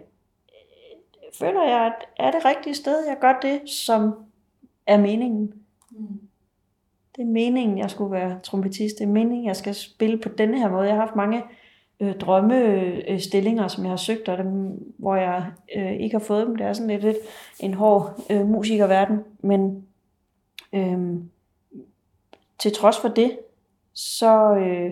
føler, 1.39 1.63
jeg 1.63 1.93
er 2.17 2.31
det 2.31 2.45
rigtige 2.45 2.75
sted. 2.75 3.05
Jeg 3.07 3.17
gør 3.21 3.39
det, 3.41 3.69
som 3.69 4.13
er 4.87 4.97
meningen. 4.97 5.53
Mm. 5.91 6.19
Det 7.15 7.21
er 7.21 7.25
meningen, 7.25 7.77
jeg 7.77 7.89
skulle 7.89 8.11
være 8.11 8.39
trompetist. 8.43 8.97
Det 8.97 9.03
er 9.03 9.07
meningen, 9.07 9.45
jeg 9.47 9.55
skal 9.55 9.75
spille 9.75 10.17
på 10.17 10.29
denne 10.29 10.59
her 10.59 10.69
måde. 10.69 10.87
Jeg 10.87 10.95
har 10.95 11.01
haft 11.05 11.15
mange 11.15 11.43
øh, 11.99 12.15
drømmestillinger, 12.15 13.67
som 13.67 13.83
jeg 13.83 13.91
har 13.91 13.97
søgt, 13.97 14.29
og 14.29 14.37
dem, 14.37 14.79
hvor 14.97 15.15
jeg 15.15 15.45
øh, 15.75 15.91
ikke 15.91 16.17
har 16.17 16.25
fået 16.25 16.47
dem. 16.47 16.55
Det 16.55 16.65
er 16.65 16.73
sådan 16.73 16.89
lidt 16.89 17.05
et, 17.05 17.17
en 17.59 17.73
hård 17.73 18.21
øh, 18.29 18.47
musikerverden. 18.47 19.19
Men 19.39 19.87
øh, 20.73 21.17
til 22.59 22.73
trods 22.73 22.99
for 22.99 23.07
det, 23.07 23.39
så 23.93 24.55
øh, 24.55 24.91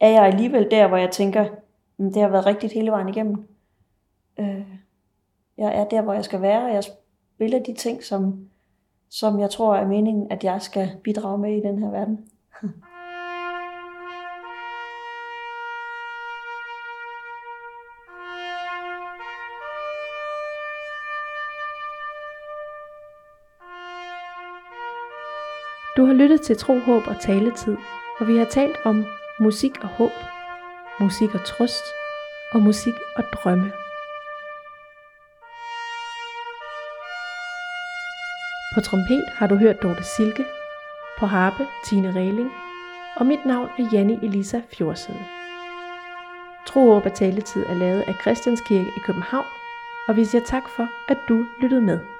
er 0.00 0.08
jeg 0.08 0.24
alligevel 0.24 0.70
der, 0.70 0.88
hvor 0.88 0.96
jeg 0.96 1.10
tænker, 1.10 1.42
"Men 1.42 1.50
det 1.98 2.22
har 2.22 2.28
været 2.28 2.46
rigtigt 2.46 2.72
hele 2.72 2.90
vejen 2.90 3.08
igennem. 3.08 3.48
Øh, 4.38 4.66
jeg 5.58 5.76
er 5.76 5.88
der, 5.88 6.02
hvor 6.02 6.12
jeg 6.12 6.24
skal 6.24 6.42
være, 6.42 6.64
og 6.64 6.74
jeg 6.74 6.84
spiller 7.34 7.62
de 7.62 7.74
ting, 7.74 8.02
som, 8.02 8.48
som 9.08 9.40
jeg 9.40 9.50
tror 9.50 9.76
er 9.76 9.86
meningen, 9.86 10.32
at 10.32 10.44
jeg 10.44 10.62
skal 10.62 10.90
bidrage 11.04 11.38
med 11.38 11.56
i 11.56 11.60
den 11.60 11.78
her 11.78 11.90
verden. 11.90 12.18
Du 25.96 26.04
har 26.04 26.12
lyttet 26.12 26.40
til 26.40 26.56
Tro, 26.56 26.78
Håb 26.78 27.02
og 27.06 27.20
Taletid, 27.20 27.76
og 28.20 28.26
vi 28.26 28.36
har 28.36 28.44
talt 28.44 28.76
om 28.84 29.04
musik 29.40 29.82
og 29.82 29.88
håb, 29.88 30.10
musik 31.00 31.34
og 31.34 31.44
trøst 31.44 31.86
og 32.52 32.62
musik 32.62 32.94
og 33.16 33.24
drømme. 33.32 33.72
På 38.74 38.80
trompet 38.80 39.24
har 39.38 39.46
du 39.46 39.56
hørt 39.56 39.82
Dorte 39.82 40.04
Silke, 40.04 40.44
på 41.18 41.26
harpe 41.26 41.66
Tine 41.84 42.08
Reling, 42.08 42.50
og 43.16 43.26
mit 43.26 43.46
navn 43.46 43.68
er 43.78 43.88
Janni 43.92 44.18
Elisa 44.22 44.60
Fjordside. 44.72 45.24
Tro, 46.66 46.80
Håb 46.92 47.06
og 47.06 47.14
Taletid 47.14 47.64
er 47.66 47.74
lavet 47.74 48.04
af 48.06 48.14
Christianskirke 48.22 48.90
i 48.96 49.00
København, 49.06 49.46
og 50.08 50.16
vi 50.16 50.24
siger 50.24 50.44
tak 50.44 50.68
for, 50.76 50.88
at 51.08 51.18
du 51.28 51.46
lyttede 51.60 51.82
med. 51.82 52.13